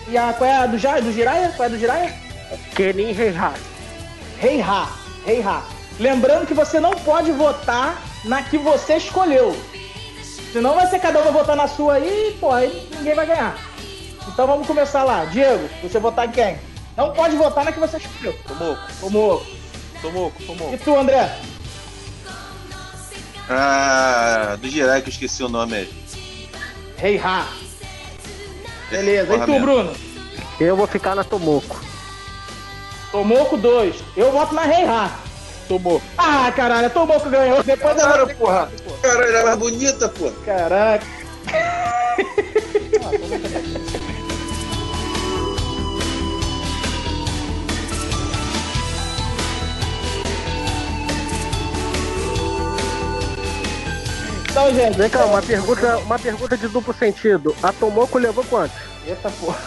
[0.08, 0.34] e a.
[0.34, 1.50] Qual é a do, Ja- do Jiraiya?
[1.56, 2.14] Qual é a do Jiraiya?
[2.76, 3.54] Kelin Reiha.
[4.40, 4.88] Reiha.
[5.26, 5.62] Reiha.
[6.00, 9.56] Lembrando que você não pode votar na que você escolheu.
[10.52, 13.26] Senão vai ser cada um vai votar na sua aí e, pô, aí ninguém vai
[13.26, 13.58] ganhar.
[14.28, 15.26] Então vamos começar lá.
[15.26, 16.58] Diego, você votar em quem?
[16.96, 18.38] Não pode votar na que você escolheu.
[18.48, 19.46] Tomoko, Tomoko.
[20.02, 20.74] Tomoko, Tomoko.
[20.76, 21.30] E tu, André?
[23.50, 26.03] Ah, do Jirai que eu esqueci o nome aí.
[27.04, 27.46] Reiha.
[28.90, 29.28] Beleza.
[29.28, 29.66] Porra e tu, mesmo.
[29.66, 29.94] Bruno?
[30.58, 31.78] Eu vou ficar na Tomoko.
[33.12, 33.96] Tomoko 2.
[34.16, 35.12] Eu voto na Reiha.
[35.68, 36.02] Tomou.
[36.18, 37.62] Ah, caralho, a Tomoko ganhou.
[37.62, 38.72] Depois da Claro, porra.
[39.02, 40.32] Cara, ela é mais bonita, pô.
[40.46, 41.06] Caraca.
[54.54, 54.96] Então, gente.
[55.00, 57.56] Vem cá, uma pergunta, uma pergunta de duplo sentido.
[57.64, 58.72] A Tomoko levou quanto?
[59.04, 59.58] Eita porra.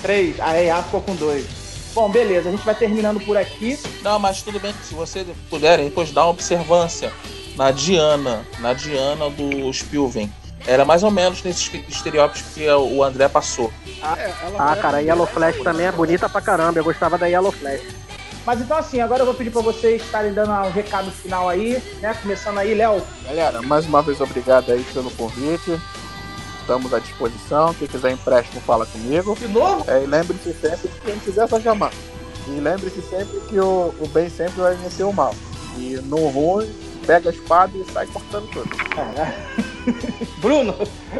[0.00, 0.38] Três.
[0.38, 1.44] A Reiha ficou com dois.
[1.92, 2.48] Bom, beleza.
[2.48, 3.76] A gente vai terminando por aqui.
[4.00, 7.12] Não, mas tudo bem que se vocês puderem depois dar uma observância
[7.56, 10.32] na Diana, na Diana do Spilven.
[10.64, 13.72] Era mais ou menos nesses estereótipos que o André passou.
[14.00, 16.78] Ah, cara, a Yellow Flash também é bonita pra caramba.
[16.78, 17.82] Eu gostava da Yellow Flash.
[18.44, 21.80] Mas então, assim, agora eu vou pedir pra vocês estarem dando um recado final aí,
[22.00, 22.12] né?
[22.20, 23.00] Começando aí, Léo.
[23.24, 25.80] Galera, mais uma vez obrigado aí pelo convite.
[26.60, 27.74] Estamos à disposição.
[27.74, 29.36] Quem quiser empréstimo, fala comigo.
[29.36, 29.84] De novo?
[29.88, 31.92] É, e lembre-se sempre que quem quiser só chamar.
[32.48, 35.34] E lembre-se sempre que o, o bem sempre vai vencer o mal.
[35.76, 36.68] E no ruim,
[37.06, 38.68] pega a espada e sai cortando tudo.
[38.68, 39.34] Caralho.
[40.38, 40.74] Bruno,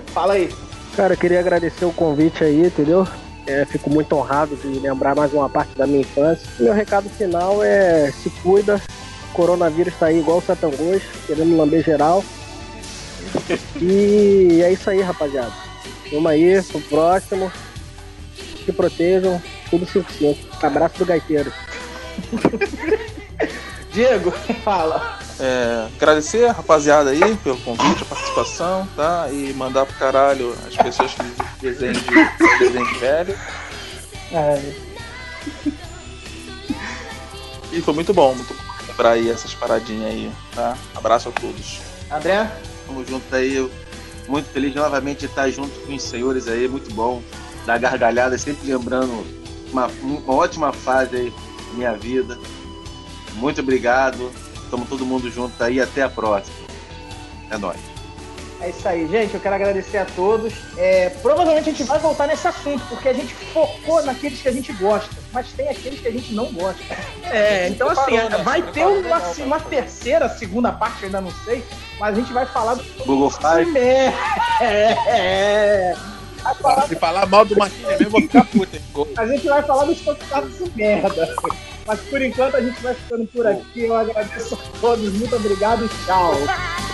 [0.08, 0.52] fala aí.
[0.96, 3.06] Cara, eu queria agradecer o convite aí, entendeu?
[3.46, 6.46] É, fico muito honrado de lembrar mais uma parte da minha infância.
[6.60, 8.80] Meu recado final é se cuida.
[9.30, 12.24] O coronavírus tá aí igual o Satangos, querendo lamber geral.
[13.80, 15.52] E é isso aí, rapaziada.
[16.12, 17.50] Vamos aí, pro próximo.
[18.64, 20.36] Se protejam, tudo 5-5.
[20.62, 21.52] Abraço do gaiteiro.
[23.92, 24.30] Diego,
[24.64, 25.18] fala.
[25.44, 29.28] É, agradecer a rapaziada aí pelo convite, a participação, tá?
[29.32, 31.22] E mandar pro caralho as pessoas que
[31.60, 33.38] desenham de, desenho de velho.
[34.30, 34.72] É,
[37.72, 40.76] E foi muito bom, muito bom lembrar aí essas paradinhas aí, tá?
[40.94, 41.80] Abraço a todos.
[42.10, 42.50] André?
[42.86, 43.70] Tamo junto aí.
[44.28, 46.68] Muito feliz novamente de estar junto com os senhores aí.
[46.68, 47.22] Muito bom.
[47.64, 49.26] Dar gargalhada, sempre lembrando
[49.72, 52.38] uma, uma ótima fase aí da minha vida.
[53.34, 54.30] Muito obrigado.
[54.72, 55.82] Tamo todo mundo junto aí.
[55.82, 56.56] Até a próxima.
[57.50, 57.78] É nóis.
[58.58, 59.34] É isso aí, gente.
[59.34, 60.54] Eu quero agradecer a todos.
[60.78, 64.52] É, provavelmente a gente vai voltar nesse assunto, porque a gente focou naqueles que a
[64.52, 66.82] gente gosta, mas tem aqueles que a gente não gosta.
[67.24, 68.30] É, então assim, né?
[68.42, 71.62] vai ter uma, legal, uma terceira, segunda parte, eu ainda não sei,
[72.00, 73.72] mas a gente vai falar do Google Five.
[74.60, 75.96] É, é.
[76.60, 78.46] Falar- Se falar mal do Marquinhos mesmo, eu vou ficar?
[78.92, 79.08] Gol.
[79.16, 81.34] a gente vai falar dos de merda.
[81.86, 83.82] Mas por enquanto a gente vai ficando por aqui.
[83.82, 85.12] Eu agradeço a todos.
[85.14, 86.34] Muito obrigado e tchau.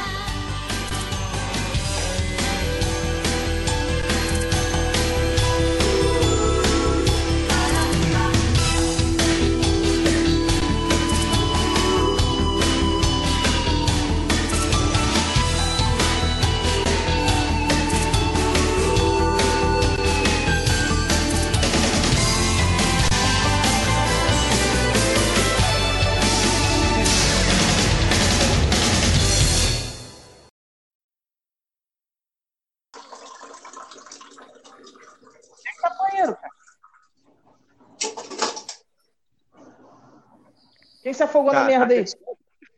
[41.09, 42.04] Quem se afogou na Cara, merda aí?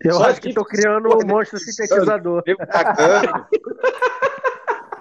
[0.05, 2.45] Eu Só acho que tô criando um monstro sintetizador.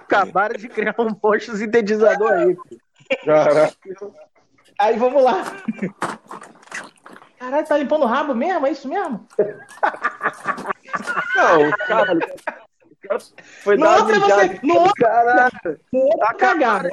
[0.02, 2.56] Acabaram de criar um monstro sintetizador aí.
[3.24, 3.72] Caraca.
[4.80, 5.44] Aí vamos lá.
[7.38, 8.66] Caralho, tá limpando o rabo mesmo?
[8.66, 9.24] É isso mesmo?
[11.36, 12.16] Não, cara.
[12.16, 13.18] o cara
[13.62, 14.60] Foi No outro é você.
[14.64, 16.88] No outro, Caralho, no outro tá cagado.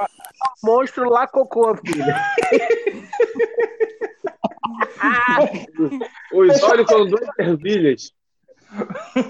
[0.64, 2.06] monstro lá cocô, filho.
[6.34, 8.12] Os olhos são duas ervilhas.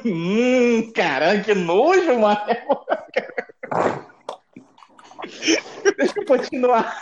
[0.06, 2.40] Hum, caralho, que nojo, mano.
[5.98, 6.98] Deixa eu continuar.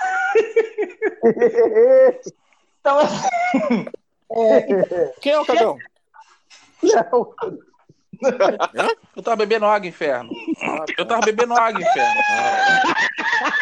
[2.80, 3.86] Então, assim,
[5.22, 5.78] Quem é o cagão?
[6.84, 7.34] Não,
[9.16, 10.30] eu tava bebendo água, inferno.
[10.98, 12.22] Eu tava bebendo água, inferno.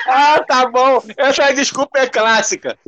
[0.08, 1.04] Ah, tá bom.
[1.18, 2.78] Essa desculpa é clássica.